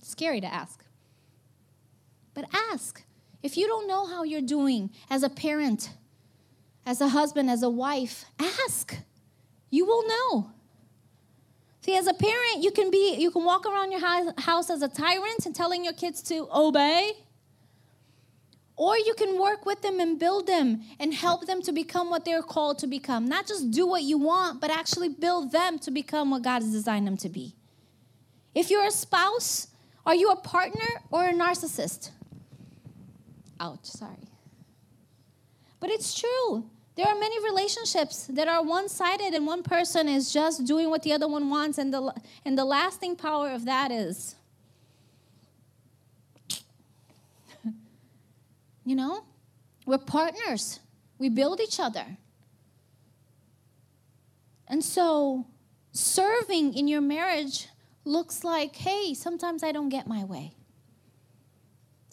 Scary 0.00 0.40
to 0.40 0.46
ask. 0.46 0.84
But 2.32 2.44
ask. 2.72 3.02
If 3.46 3.56
you 3.56 3.68
don't 3.68 3.86
know 3.86 4.06
how 4.06 4.24
you're 4.24 4.40
doing 4.40 4.90
as 5.08 5.22
a 5.22 5.28
parent, 5.28 5.90
as 6.84 7.00
a 7.00 7.06
husband, 7.06 7.48
as 7.48 7.62
a 7.62 7.70
wife, 7.70 8.24
ask. 8.40 8.96
You 9.70 9.86
will 9.86 10.04
know. 10.08 10.50
See, 11.82 11.96
as 11.96 12.08
a 12.08 12.14
parent, 12.14 12.64
you 12.64 12.72
can 12.72 12.90
be 12.90 13.14
you 13.16 13.30
can 13.30 13.44
walk 13.44 13.64
around 13.64 13.92
your 13.92 14.00
house 14.00 14.68
as 14.68 14.82
a 14.82 14.88
tyrant 14.88 15.46
and 15.46 15.54
telling 15.54 15.84
your 15.84 15.92
kids 15.92 16.22
to 16.22 16.48
obey. 16.52 17.12
Or 18.74 18.98
you 18.98 19.14
can 19.14 19.40
work 19.40 19.64
with 19.64 19.80
them 19.80 20.00
and 20.00 20.18
build 20.18 20.48
them 20.48 20.82
and 20.98 21.14
help 21.14 21.46
them 21.46 21.62
to 21.62 21.72
become 21.72 22.10
what 22.10 22.24
they're 22.24 22.42
called 22.42 22.80
to 22.80 22.88
become. 22.88 23.28
Not 23.28 23.46
just 23.46 23.70
do 23.70 23.86
what 23.86 24.02
you 24.02 24.18
want, 24.18 24.60
but 24.60 24.72
actually 24.72 25.10
build 25.10 25.52
them 25.52 25.78
to 25.78 25.92
become 25.92 26.32
what 26.32 26.42
God 26.42 26.62
has 26.62 26.72
designed 26.72 27.06
them 27.06 27.16
to 27.18 27.28
be. 27.28 27.54
If 28.56 28.70
you're 28.70 28.86
a 28.86 28.90
spouse, 28.90 29.68
are 30.04 30.16
you 30.16 30.30
a 30.30 30.36
partner 30.36 30.88
or 31.12 31.26
a 31.26 31.32
narcissist? 31.32 32.10
Ouch, 33.60 33.84
sorry. 33.84 34.28
But 35.80 35.90
it's 35.90 36.18
true. 36.18 36.64
There 36.96 37.06
are 37.06 37.18
many 37.18 37.38
relationships 37.44 38.26
that 38.28 38.48
are 38.48 38.62
one 38.62 38.88
sided, 38.88 39.34
and 39.34 39.46
one 39.46 39.62
person 39.62 40.08
is 40.08 40.32
just 40.32 40.64
doing 40.64 40.88
what 40.88 41.02
the 41.02 41.12
other 41.12 41.28
one 41.28 41.50
wants, 41.50 41.76
and 41.76 41.92
the, 41.92 42.14
and 42.44 42.56
the 42.56 42.64
lasting 42.64 43.16
power 43.16 43.50
of 43.50 43.66
that 43.66 43.92
is, 43.92 44.34
you 48.84 48.96
know, 48.96 49.24
we're 49.84 49.98
partners, 49.98 50.80
we 51.18 51.28
build 51.28 51.60
each 51.60 51.78
other. 51.78 52.16
And 54.68 54.82
so, 54.82 55.46
serving 55.92 56.74
in 56.74 56.88
your 56.88 57.00
marriage 57.00 57.68
looks 58.04 58.42
like 58.42 58.74
hey, 58.76 59.14
sometimes 59.14 59.62
I 59.62 59.72
don't 59.72 59.88
get 59.88 60.06
my 60.06 60.24
way. 60.24 60.55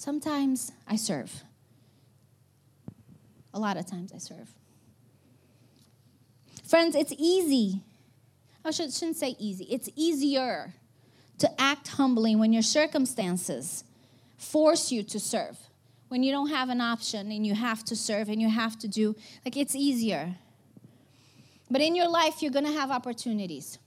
Sometimes 0.03 0.73
I 0.85 0.97
serve. 0.97 1.45
A 3.53 3.57
lot 3.57 3.77
of 3.77 3.85
times 3.85 4.11
I 4.13 4.17
serve. 4.17 4.49
Friends, 6.65 6.93
it's 6.93 7.13
easy. 7.17 7.83
I 8.65 8.71
should, 8.71 8.91
shouldn't 8.91 9.15
say 9.15 9.37
easy. 9.39 9.63
It's 9.63 9.87
easier 9.95 10.73
to 11.37 11.49
act 11.57 11.87
humbly 11.87 12.35
when 12.35 12.51
your 12.51 12.63
circumstances 12.63 13.85
force 14.35 14.91
you 14.91 15.03
to 15.03 15.21
serve. 15.21 15.57
When 16.09 16.21
you 16.21 16.33
don't 16.33 16.49
have 16.49 16.67
an 16.67 16.81
option 16.81 17.31
and 17.31 17.47
you 17.47 17.55
have 17.55 17.85
to 17.85 17.95
serve 17.95 18.27
and 18.27 18.41
you 18.41 18.49
have 18.49 18.77
to 18.79 18.89
do, 18.89 19.15
like 19.45 19.55
it's 19.55 19.73
easier. 19.73 20.35
But 21.71 21.79
in 21.79 21.95
your 21.95 22.09
life, 22.09 22.41
you're 22.41 22.51
going 22.51 22.65
to 22.65 22.77
have 22.77 22.91
opportunities 22.91 23.79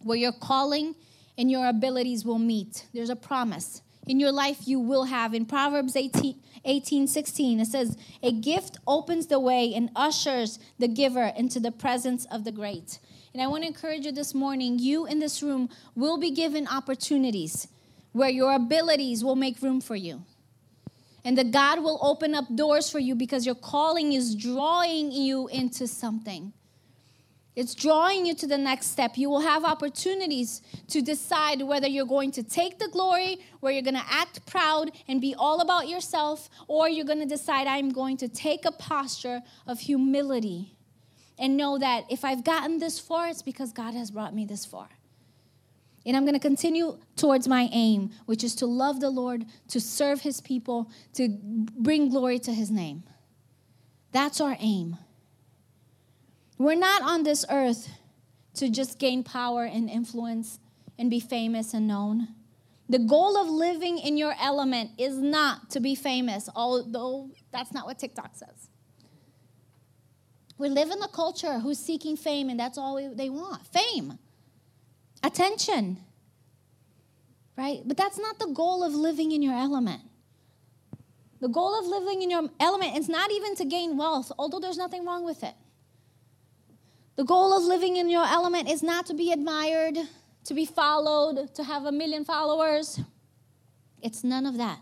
where 0.00 0.16
your 0.16 0.30
calling 0.30 0.94
and 1.36 1.50
your 1.50 1.66
abilities 1.66 2.24
will 2.24 2.38
meet. 2.38 2.86
There's 2.94 3.10
a 3.10 3.16
promise 3.16 3.82
in 4.06 4.20
your 4.20 4.32
life 4.32 4.66
you 4.66 4.78
will 4.78 5.04
have. 5.04 5.34
In 5.34 5.46
Proverbs 5.46 5.96
18, 5.96 6.36
18 6.64 7.06
16, 7.06 7.60
it 7.60 7.66
says, 7.66 7.96
A 8.22 8.32
gift 8.32 8.78
opens 8.86 9.26
the 9.26 9.40
way 9.40 9.72
and 9.74 9.90
ushers 9.96 10.58
the 10.78 10.88
giver 10.88 11.32
into 11.36 11.60
the 11.60 11.72
presence 11.72 12.26
of 12.26 12.44
the 12.44 12.52
great. 12.52 12.98
And 13.32 13.42
I 13.42 13.46
want 13.46 13.64
to 13.64 13.68
encourage 13.68 14.06
you 14.06 14.12
this 14.12 14.34
morning, 14.34 14.78
you 14.78 15.06
in 15.06 15.18
this 15.18 15.42
room 15.42 15.68
will 15.94 16.18
be 16.18 16.30
given 16.30 16.68
opportunities 16.68 17.68
where 18.12 18.30
your 18.30 18.54
abilities 18.54 19.24
will 19.24 19.34
make 19.34 19.60
room 19.60 19.80
for 19.80 19.96
you. 19.96 20.22
And 21.24 21.36
that 21.38 21.50
God 21.50 21.82
will 21.82 21.98
open 22.02 22.34
up 22.34 22.44
doors 22.54 22.90
for 22.90 22.98
you 22.98 23.14
because 23.14 23.46
your 23.46 23.54
calling 23.54 24.12
is 24.12 24.34
drawing 24.34 25.10
you 25.10 25.48
into 25.48 25.88
something. 25.88 26.52
It's 27.56 27.74
drawing 27.74 28.26
you 28.26 28.34
to 28.34 28.48
the 28.48 28.58
next 28.58 28.88
step. 28.88 29.16
You 29.16 29.30
will 29.30 29.40
have 29.40 29.64
opportunities 29.64 30.60
to 30.88 31.00
decide 31.00 31.62
whether 31.62 31.86
you're 31.86 32.04
going 32.04 32.32
to 32.32 32.42
take 32.42 32.80
the 32.80 32.88
glory, 32.88 33.38
where 33.60 33.72
you're 33.72 33.82
going 33.82 33.94
to 33.94 34.06
act 34.08 34.44
proud 34.44 34.90
and 35.06 35.20
be 35.20 35.36
all 35.38 35.60
about 35.60 35.88
yourself, 35.88 36.50
or 36.66 36.88
you're 36.88 37.04
going 37.04 37.20
to 37.20 37.26
decide, 37.26 37.68
I'm 37.68 37.90
going 37.90 38.16
to 38.18 38.28
take 38.28 38.64
a 38.64 38.72
posture 38.72 39.40
of 39.68 39.78
humility 39.78 40.76
and 41.38 41.56
know 41.56 41.78
that 41.78 42.04
if 42.10 42.24
I've 42.24 42.42
gotten 42.42 42.78
this 42.78 42.98
far, 42.98 43.28
it's 43.28 43.42
because 43.42 43.72
God 43.72 43.94
has 43.94 44.10
brought 44.10 44.34
me 44.34 44.44
this 44.44 44.64
far. 44.64 44.88
And 46.06 46.16
I'm 46.16 46.24
going 46.24 46.34
to 46.34 46.40
continue 46.40 46.98
towards 47.16 47.48
my 47.48 47.68
aim, 47.72 48.10
which 48.26 48.44
is 48.44 48.54
to 48.56 48.66
love 48.66 49.00
the 49.00 49.10
Lord, 49.10 49.46
to 49.68 49.80
serve 49.80 50.20
his 50.20 50.40
people, 50.40 50.90
to 51.14 51.28
bring 51.30 52.10
glory 52.10 52.38
to 52.40 52.52
his 52.52 52.70
name. 52.70 53.04
That's 54.12 54.40
our 54.40 54.56
aim. 54.60 54.96
We're 56.58 56.76
not 56.76 57.02
on 57.02 57.24
this 57.24 57.44
earth 57.50 57.88
to 58.54 58.70
just 58.70 58.98
gain 58.98 59.24
power 59.24 59.64
and 59.64 59.90
influence 59.90 60.58
and 60.98 61.10
be 61.10 61.20
famous 61.20 61.74
and 61.74 61.88
known. 61.88 62.28
The 62.88 62.98
goal 62.98 63.36
of 63.36 63.48
living 63.48 63.98
in 63.98 64.16
your 64.16 64.34
element 64.40 64.90
is 64.98 65.16
not 65.16 65.70
to 65.70 65.80
be 65.80 65.94
famous, 65.94 66.48
although 66.54 67.30
that's 67.50 67.72
not 67.72 67.86
what 67.86 67.98
TikTok 67.98 68.36
says. 68.36 68.68
We 70.58 70.68
live 70.68 70.90
in 70.90 71.02
a 71.02 71.08
culture 71.08 71.58
who's 71.58 71.78
seeking 71.78 72.16
fame, 72.16 72.48
and 72.48 72.60
that's 72.60 72.78
all 72.78 73.14
they 73.14 73.28
want 73.28 73.66
fame, 73.66 74.18
attention, 75.22 75.98
right? 77.56 77.80
But 77.84 77.96
that's 77.96 78.18
not 78.18 78.38
the 78.38 78.46
goal 78.46 78.84
of 78.84 78.94
living 78.94 79.32
in 79.32 79.42
your 79.42 79.54
element. 79.54 80.02
The 81.40 81.48
goal 81.48 81.78
of 81.78 81.86
living 81.86 82.22
in 82.22 82.30
your 82.30 82.48
element 82.60 82.96
is 82.96 83.08
not 83.08 83.32
even 83.32 83.56
to 83.56 83.64
gain 83.64 83.96
wealth, 83.96 84.30
although 84.38 84.60
there's 84.60 84.78
nothing 84.78 85.04
wrong 85.04 85.24
with 85.24 85.42
it. 85.42 85.54
The 87.16 87.24
goal 87.24 87.56
of 87.56 87.62
living 87.62 87.96
in 87.96 88.10
your 88.10 88.24
element 88.24 88.68
is 88.68 88.82
not 88.82 89.06
to 89.06 89.14
be 89.14 89.30
admired, 89.30 89.96
to 90.44 90.54
be 90.54 90.66
followed, 90.66 91.54
to 91.54 91.64
have 91.64 91.84
a 91.84 91.92
million 91.92 92.24
followers. 92.24 93.00
It's 94.02 94.24
none 94.24 94.46
of 94.46 94.56
that. 94.58 94.80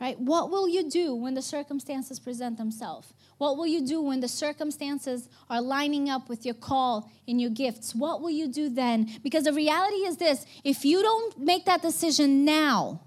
Right? 0.00 0.18
What 0.18 0.50
will 0.50 0.68
you 0.68 0.90
do 0.90 1.14
when 1.14 1.34
the 1.34 1.42
circumstances 1.42 2.18
present 2.18 2.58
themselves? 2.58 3.14
What 3.38 3.56
will 3.56 3.66
you 3.66 3.86
do 3.86 4.02
when 4.02 4.20
the 4.20 4.28
circumstances 4.28 5.28
are 5.48 5.60
lining 5.60 6.08
up 6.08 6.28
with 6.28 6.44
your 6.44 6.54
call 6.54 7.10
and 7.26 7.40
your 7.40 7.50
gifts? 7.50 7.94
What 7.94 8.20
will 8.20 8.30
you 8.30 8.48
do 8.48 8.68
then? 8.68 9.10
Because 9.22 9.44
the 9.44 9.52
reality 9.52 9.98
is 9.98 10.16
this 10.16 10.46
if 10.62 10.84
you 10.84 11.02
don't 11.02 11.38
make 11.38 11.64
that 11.66 11.82
decision 11.82 12.44
now, 12.44 13.00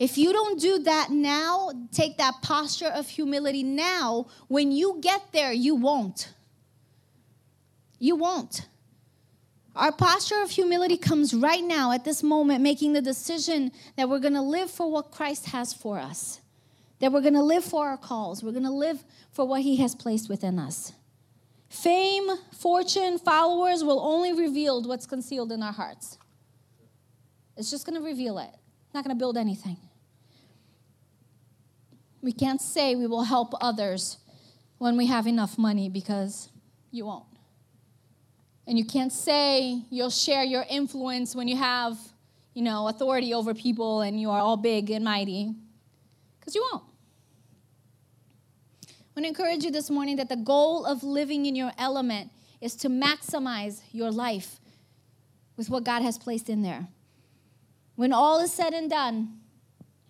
if 0.00 0.16
you 0.18 0.32
don't 0.32 0.58
do 0.58 0.80
that 0.80 1.10
now, 1.10 1.70
take 1.92 2.16
that 2.16 2.40
posture 2.42 2.88
of 2.88 3.06
humility 3.06 3.62
now, 3.62 4.26
when 4.48 4.72
you 4.72 4.98
get 5.00 5.30
there, 5.32 5.52
you 5.52 5.76
won't. 5.76 6.32
You 7.98 8.16
won't. 8.16 8.66
Our 9.76 9.92
posture 9.92 10.40
of 10.42 10.50
humility 10.50 10.96
comes 10.96 11.34
right 11.34 11.62
now 11.62 11.92
at 11.92 12.04
this 12.04 12.22
moment, 12.22 12.62
making 12.62 12.94
the 12.94 13.02
decision 13.02 13.72
that 13.96 14.08
we're 14.08 14.18
going 14.18 14.34
to 14.34 14.40
live 14.42 14.70
for 14.70 14.90
what 14.90 15.10
Christ 15.10 15.46
has 15.50 15.74
for 15.74 15.98
us. 15.98 16.40
that 17.00 17.10
we're 17.12 17.22
going 17.22 17.34
to 17.34 17.42
live 17.42 17.64
for 17.64 17.88
our 17.88 17.96
calls. 17.96 18.42
We're 18.42 18.52
going 18.52 18.64
to 18.64 18.70
live 18.70 19.02
for 19.32 19.46
what 19.46 19.62
He 19.62 19.76
has 19.76 19.94
placed 19.94 20.28
within 20.28 20.58
us. 20.58 20.92
Fame, 21.68 22.28
fortune, 22.58 23.18
followers 23.18 23.82
will 23.82 24.00
only 24.00 24.32
reveal 24.32 24.82
what's 24.82 25.06
concealed 25.06 25.50
in 25.52 25.62
our 25.62 25.72
hearts. 25.72 26.18
It's 27.56 27.70
just 27.70 27.86
going 27.86 27.98
to 27.98 28.04
reveal 28.06 28.38
it, 28.38 28.50
not 28.94 29.04
going 29.04 29.14
to 29.14 29.18
build 29.18 29.36
anything. 29.36 29.76
We 32.22 32.32
can't 32.32 32.60
say 32.60 32.94
we 32.94 33.06
will 33.06 33.24
help 33.24 33.54
others 33.60 34.18
when 34.78 34.96
we 34.96 35.06
have 35.06 35.26
enough 35.26 35.58
money 35.58 35.88
because 35.88 36.50
you 36.90 37.06
won't. 37.06 37.26
And 38.66 38.78
you 38.78 38.84
can't 38.84 39.12
say 39.12 39.82
you'll 39.90 40.10
share 40.10 40.44
your 40.44 40.64
influence 40.68 41.34
when 41.34 41.48
you 41.48 41.56
have, 41.56 41.98
you 42.54 42.62
know, 42.62 42.88
authority 42.88 43.34
over 43.34 43.54
people 43.54 44.02
and 44.02 44.20
you 44.20 44.30
are 44.30 44.40
all 44.40 44.56
big 44.56 44.90
and 44.90 45.04
mighty 45.04 45.54
because 46.38 46.54
you 46.54 46.66
won't. 46.70 46.84
I 48.86 48.92
want 49.16 49.24
to 49.24 49.28
encourage 49.28 49.64
you 49.64 49.70
this 49.70 49.90
morning 49.90 50.16
that 50.16 50.28
the 50.28 50.36
goal 50.36 50.86
of 50.86 51.02
living 51.02 51.46
in 51.46 51.56
your 51.56 51.72
element 51.78 52.30
is 52.60 52.76
to 52.76 52.88
maximize 52.88 53.80
your 53.92 54.10
life 54.10 54.60
with 55.56 55.68
what 55.68 55.84
God 55.84 56.02
has 56.02 56.16
placed 56.16 56.48
in 56.48 56.62
there. 56.62 56.88
When 57.96 58.12
all 58.12 58.40
is 58.40 58.52
said 58.52 58.72
and 58.72 58.88
done 58.88 59.40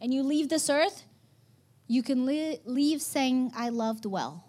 and 0.00 0.12
you 0.12 0.22
leave 0.22 0.48
this 0.48 0.68
earth, 0.68 1.04
you 1.90 2.04
can 2.04 2.24
li- 2.24 2.60
leave 2.64 3.02
saying, 3.02 3.50
I 3.52 3.70
loved 3.70 4.06
well. 4.06 4.44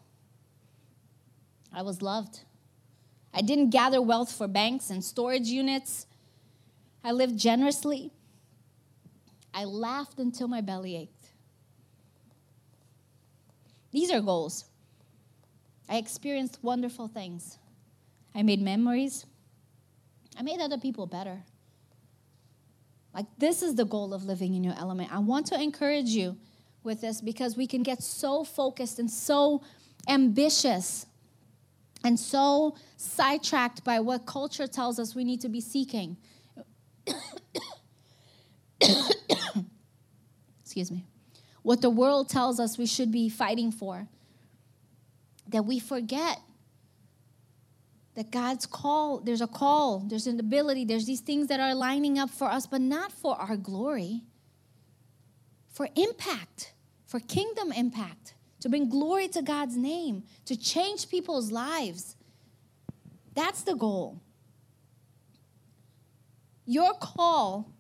I 1.73 1.81
was 1.81 1.99
loved. 1.99 2.41
I 3.33 3.41
didn't 3.41 3.71
gather 3.71 3.99
wealth 3.99 4.31
for 4.31 4.47
banks 4.47 4.91
and 4.91 5.03
storage 5.03 5.47
units. 5.47 6.05
I 7.03 7.11
lived 7.11 7.39
generously. 7.39 8.11
I 9.55 9.63
laughed 9.65 10.19
until 10.19 10.47
my 10.47 10.61
belly 10.61 10.95
ached. 10.95 11.31
These 13.89 14.11
are 14.11 14.21
goals. 14.21 14.65
I 15.89 15.97
experienced 15.97 16.59
wonderful 16.61 17.07
things. 17.07 17.57
I 18.35 18.43
made 18.43 18.61
memories. 18.61 19.25
I 20.37 20.43
made 20.43 20.59
other 20.61 20.77
people 20.77 21.07
better. 21.07 21.41
Like, 23.15 23.25
this 23.39 23.63
is 23.63 23.73
the 23.73 23.85
goal 23.85 24.13
of 24.13 24.25
living 24.25 24.53
in 24.53 24.63
your 24.63 24.75
element. 24.77 25.11
I 25.11 25.17
want 25.17 25.47
to 25.47 25.59
encourage 25.59 26.09
you 26.09 26.37
with 26.83 27.01
this 27.01 27.21
because 27.21 27.55
we 27.55 27.67
can 27.67 27.83
get 27.83 28.01
so 28.01 28.43
focused 28.43 28.99
and 28.99 29.09
so 29.09 29.61
ambitious 30.07 31.05
and 32.03 32.19
so 32.19 32.75
sidetracked 32.97 33.83
by 33.83 33.99
what 33.99 34.25
culture 34.25 34.67
tells 34.67 34.97
us 34.99 35.15
we 35.15 35.23
need 35.23 35.41
to 35.41 35.49
be 35.49 35.61
seeking. 35.61 36.17
Excuse 40.61 40.91
me. 40.91 41.05
What 41.61 41.81
the 41.81 41.89
world 41.89 42.29
tells 42.29 42.59
us 42.59 42.77
we 42.77 42.87
should 42.87 43.11
be 43.11 43.29
fighting 43.29 43.71
for, 43.71 44.07
that 45.47 45.63
we 45.63 45.79
forget 45.79 46.39
that 48.15 48.31
God's 48.31 48.65
call, 48.65 49.19
there's 49.19 49.41
a 49.41 49.47
call, 49.47 49.99
there's 49.99 50.27
an 50.27 50.39
ability, 50.39 50.85
there's 50.85 51.05
these 51.05 51.21
things 51.21 51.47
that 51.47 51.59
are 51.59 51.75
lining 51.75 52.17
up 52.17 52.29
for 52.29 52.45
us, 52.45 52.65
but 52.65 52.81
not 52.81 53.11
for 53.11 53.35
our 53.35 53.55
glory, 53.55 54.21
for 55.71 55.87
impact, 55.95 56.73
for 57.05 57.19
kingdom 57.19 57.71
impact, 57.71 58.35
to 58.59 58.69
bring 58.69 58.89
glory 58.89 59.27
to 59.29 59.41
God's 59.41 59.75
name, 59.75 60.23
to 60.45 60.55
change 60.55 61.09
people's 61.09 61.51
lives. 61.51 62.15
That's 63.33 63.63
the 63.63 63.75
goal. 63.75 64.21
Your 66.65 66.93
call 66.93 67.71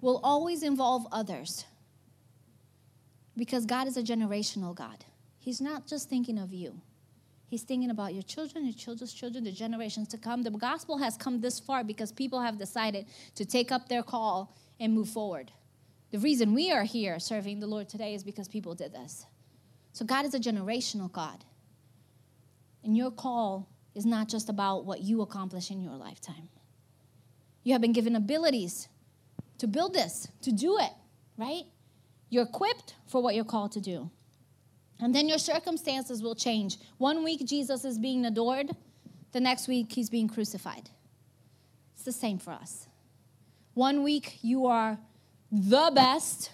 will 0.00 0.20
always 0.22 0.62
involve 0.62 1.06
others 1.10 1.64
because 3.36 3.64
God 3.64 3.88
is 3.88 3.96
a 3.96 4.02
generational 4.02 4.74
God. 4.74 5.04
He's 5.38 5.60
not 5.60 5.86
just 5.86 6.08
thinking 6.10 6.38
of 6.38 6.52
you. 6.52 6.80
He's 7.48 7.62
thinking 7.62 7.90
about 7.90 8.14
your 8.14 8.22
children, 8.22 8.64
your 8.64 8.74
children's 8.74 9.12
children, 9.12 9.42
the 9.42 9.50
generations 9.50 10.06
to 10.08 10.18
come. 10.18 10.42
The 10.42 10.50
gospel 10.50 10.98
has 10.98 11.16
come 11.16 11.40
this 11.40 11.58
far 11.58 11.82
because 11.82 12.12
people 12.12 12.40
have 12.40 12.58
decided 12.58 13.06
to 13.34 13.44
take 13.44 13.72
up 13.72 13.88
their 13.88 14.02
call 14.02 14.54
and 14.78 14.92
move 14.92 15.08
forward. 15.08 15.50
The 16.10 16.18
reason 16.18 16.54
we 16.54 16.72
are 16.72 16.82
here 16.82 17.18
serving 17.18 17.60
the 17.60 17.66
Lord 17.66 17.88
today 17.88 18.14
is 18.14 18.24
because 18.24 18.48
people 18.48 18.74
did 18.74 18.92
this. 18.92 19.26
So 19.92 20.04
God 20.04 20.24
is 20.24 20.34
a 20.34 20.40
generational 20.40 21.10
God. 21.10 21.44
And 22.82 22.96
your 22.96 23.10
call 23.10 23.68
is 23.94 24.06
not 24.06 24.28
just 24.28 24.48
about 24.48 24.84
what 24.84 25.00
you 25.00 25.22
accomplish 25.22 25.70
in 25.70 25.82
your 25.82 25.94
lifetime. 25.94 26.48
You 27.62 27.72
have 27.72 27.80
been 27.80 27.92
given 27.92 28.16
abilities 28.16 28.88
to 29.58 29.66
build 29.66 29.94
this, 29.94 30.28
to 30.42 30.52
do 30.52 30.78
it, 30.78 30.92
right? 31.36 31.64
You're 32.30 32.44
equipped 32.44 32.94
for 33.06 33.22
what 33.22 33.34
you're 33.34 33.44
called 33.44 33.72
to 33.72 33.80
do. 33.80 34.10
And 35.00 35.14
then 35.14 35.28
your 35.28 35.38
circumstances 35.38 36.22
will 36.22 36.34
change. 36.34 36.78
One 36.98 37.24
week, 37.24 37.44
Jesus 37.46 37.84
is 37.84 37.98
being 37.98 38.24
adored, 38.24 38.70
the 39.32 39.40
next 39.40 39.68
week, 39.68 39.92
he's 39.92 40.10
being 40.10 40.28
crucified. 40.28 40.90
It's 41.94 42.04
the 42.04 42.12
same 42.12 42.38
for 42.38 42.52
us. 42.52 42.88
One 43.74 44.02
week, 44.02 44.38
you 44.42 44.66
are 44.66 44.98
the 45.50 45.90
best, 45.94 46.50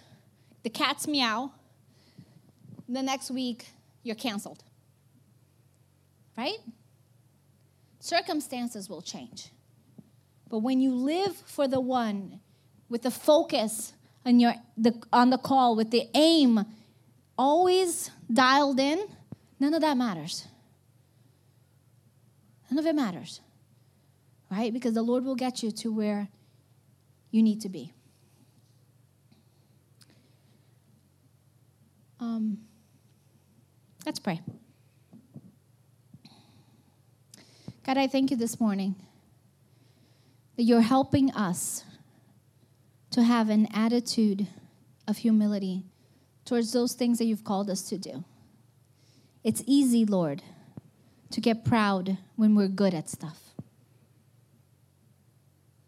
the 0.63 0.71
cat's 0.71 1.07
meow. 1.07 1.53
The 2.89 3.03
next 3.03 3.31
week, 3.31 3.67
you're 4.03 4.17
canceled. 4.17 4.63
Right? 6.37 6.59
Circumstances 7.99 8.89
will 8.89 9.03
change. 9.03 9.51
But 10.49 10.59
when 10.59 10.81
you 10.81 10.93
live 10.95 11.37
for 11.47 11.67
the 11.67 11.81
one 11.81 12.41
with 12.89 13.03
the 13.03 13.11
focus 13.11 13.93
on 14.25 14.39
your 14.39 14.55
the 14.77 15.01
on 15.13 15.31
the 15.31 15.39
call 15.39 15.75
with 15.75 15.91
the 15.91 16.09
aim 16.15 16.65
always 17.37 18.11
dialed 18.33 18.79
in, 18.79 19.07
none 19.59 19.75
of 19.75 19.81
that 19.81 19.97
matters. 19.97 20.47
None 22.71 22.79
of 22.79 22.87
it 22.87 22.95
matters. 22.95 23.41
Right? 24.51 24.73
Because 24.73 24.95
the 24.95 25.03
Lord 25.03 25.25
will 25.25 25.35
get 25.35 25.63
you 25.63 25.73
to 25.73 25.93
where 25.93 26.29
you 27.33 27.43
need 27.43 27.61
to 27.63 27.69
be. 27.69 27.93
Um, 32.27 32.59
let's 34.05 34.19
pray. 34.19 34.41
God, 37.85 37.97
I 37.97 38.09
thank 38.09 38.33
you 38.33 38.37
this 38.37 38.59
morning 38.59 38.97
that 40.57 40.65
you're 40.65 40.81
helping 40.81 41.31
us 41.35 41.85
to 43.13 43.23
have 43.23 43.49
an 43.49 43.69
attitude 43.73 44.49
of 45.07 45.19
humility 45.19 45.85
towards 46.45 46.73
those 46.73 46.95
things 46.95 47.19
that 47.19 47.27
you've 47.27 47.45
called 47.45 47.71
us 47.71 47.83
to 47.91 47.97
do. 47.97 48.25
It's 49.45 49.63
easy, 49.65 50.05
Lord, 50.05 50.43
to 51.31 51.41
get 51.41 51.65
proud 51.65 52.19
when 52.35 52.57
we're 52.57 52.67
good 52.67 52.93
at 52.93 53.09
stuff. 53.09 53.39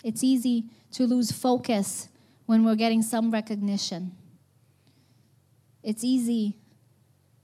It's 0.04 0.22
easy 0.22 0.66
to 0.92 1.04
lose 1.04 1.32
focus 1.32 2.08
when 2.46 2.64
we're 2.64 2.76
getting 2.76 3.02
some 3.02 3.32
recognition. 3.32 4.12
It's 5.88 6.04
easy 6.04 6.58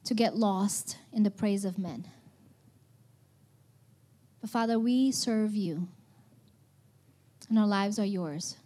to 0.04 0.12
get 0.12 0.37
lost 0.37 0.98
in 1.14 1.22
the 1.22 1.30
praise 1.30 1.64
of 1.64 1.78
men. 1.78 2.07
But 4.42 4.50
Father, 4.50 4.78
we 4.78 5.12
serve 5.12 5.54
you, 5.54 5.88
and 7.48 7.59
our 7.59 7.66
lives 7.66 7.98
are 7.98 8.04
yours. 8.04 8.59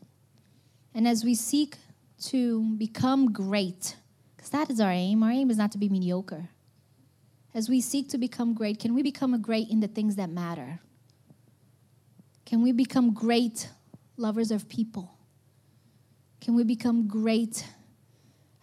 And 0.93 1.07
as 1.07 1.23
we 1.23 1.37
seek 1.37 1.77
to 2.25 2.75
become 2.75 3.33
great, 3.33 3.95
because 4.37 4.51
that 4.51 4.69
is 4.69 4.81
our 4.81 4.91
aim, 4.91 5.23
our 5.23 5.31
aim 5.31 5.49
is 5.49 5.59
not 5.59 5.71
to 5.71 5.79
be 5.79 5.89
mediocre. 5.89 6.49
As 7.55 7.69
we 7.69 7.81
seek 7.81 8.09
to 8.09 8.19
become 8.19 8.55
great, 8.55 8.81
can 8.81 8.97
we 8.97 9.03
become 9.05 9.41
great 9.41 9.71
in 9.71 9.79
the 9.79 9.87
things 9.87 10.17
that 10.17 10.29
matter? 10.29 10.81
Can 12.45 12.63
we 12.63 12.73
become 12.73 13.15
great 13.15 13.69
lovers 14.17 14.51
of 14.51 14.69
people? 14.69 15.15
Can 16.41 16.57
we 16.57 16.65
become 16.65 17.07
great 17.07 17.65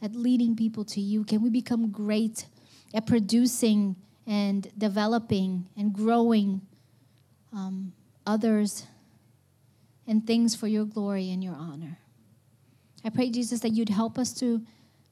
at 0.06 0.16
leading 0.16 0.56
people 0.56 0.86
to 0.86 1.02
you? 1.02 1.24
Can 1.24 1.42
we 1.42 1.50
become 1.50 1.90
great 1.90 2.46
at 2.94 3.08
producing 3.08 3.96
and 4.28 4.72
developing 4.78 5.68
and 5.76 5.92
growing 5.92 6.62
um, 7.52 7.92
others 8.26 8.86
and 10.06 10.26
things 10.28 10.56
for 10.56 10.68
your 10.68 10.86
glory 10.86 11.32
and 11.32 11.44
your 11.44 11.56
honor? 11.56 11.98
I 13.04 13.10
pray, 13.10 13.32
Jesus, 13.32 13.62
that 13.62 13.70
you'd 13.70 13.90
help 13.90 14.20
us 14.20 14.32
to 14.36 14.62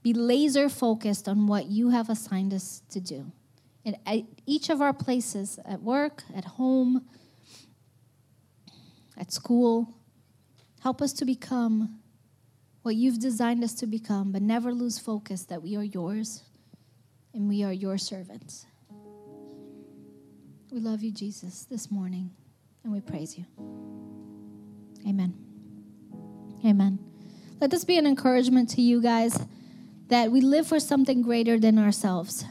be 0.04 0.14
laser 0.14 0.70
focused 0.70 1.28
on 1.28 1.48
what 1.48 1.66
you 1.66 1.90
have 1.90 2.10
assigned 2.10 2.54
us 2.54 2.84
to 2.92 3.00
do. 3.00 3.32
And 3.84 3.98
at 4.06 4.20
each 4.46 4.70
of 4.70 4.80
our 4.80 4.94
places, 4.94 5.60
at 5.66 5.82
work, 5.82 6.24
at 6.36 6.46
home, 6.46 7.06
at 9.18 9.32
school, 9.32 9.96
help 10.82 11.02
us 11.02 11.14
to 11.14 11.26
become 11.26 12.00
what 12.84 12.96
you've 12.96 13.20
designed 13.20 13.64
us 13.64 13.74
to 13.76 13.88
become, 13.88 14.32
but 14.32 14.42
never 14.42 14.74
lose 14.74 15.00
focus 15.00 15.46
that 15.46 15.64
we 15.64 15.76
are 15.76 15.84
yours 15.84 16.44
and 17.34 17.48
we 17.48 17.64
are 17.64 17.74
your 17.74 17.98
servants. 17.98 18.66
We 20.70 20.80
love 20.80 21.02
you, 21.02 21.12
Jesus, 21.12 21.66
this 21.70 21.90
morning, 21.90 22.32
and 22.84 22.92
we 22.92 23.00
praise 23.00 23.38
you. 23.38 23.46
Amen. 25.08 25.34
Amen. 26.66 27.00
Let 27.62 27.72
this 27.72 27.86
be 27.86 27.98
an 27.98 28.06
encouragement 28.06 28.70
to 28.72 28.82
you 28.82 29.02
guys 29.02 29.40
that 30.10 30.32
we 30.32 30.42
live 30.42 30.68
for 30.68 30.80
something 30.80 31.22
greater 31.22 31.58
than 31.58 31.80
ourselves. 31.80 32.44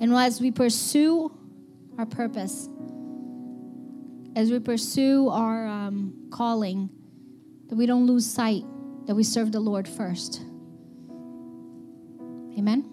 And 0.00 0.14
as 0.14 0.40
we 0.40 0.50
pursue 0.50 1.36
our 1.98 2.06
purpose, 2.06 2.68
as 4.34 4.50
we 4.50 4.58
pursue 4.60 5.28
our 5.28 5.66
um, 5.66 6.28
calling, 6.30 6.88
that 7.68 7.76
we 7.76 7.84
don't 7.84 8.06
lose 8.06 8.26
sight 8.26 8.64
that 9.06 9.14
we 9.14 9.24
serve 9.24 9.52
the 9.52 9.60
Lord 9.60 9.88
first. 9.88 10.42
Amen. 12.58 12.91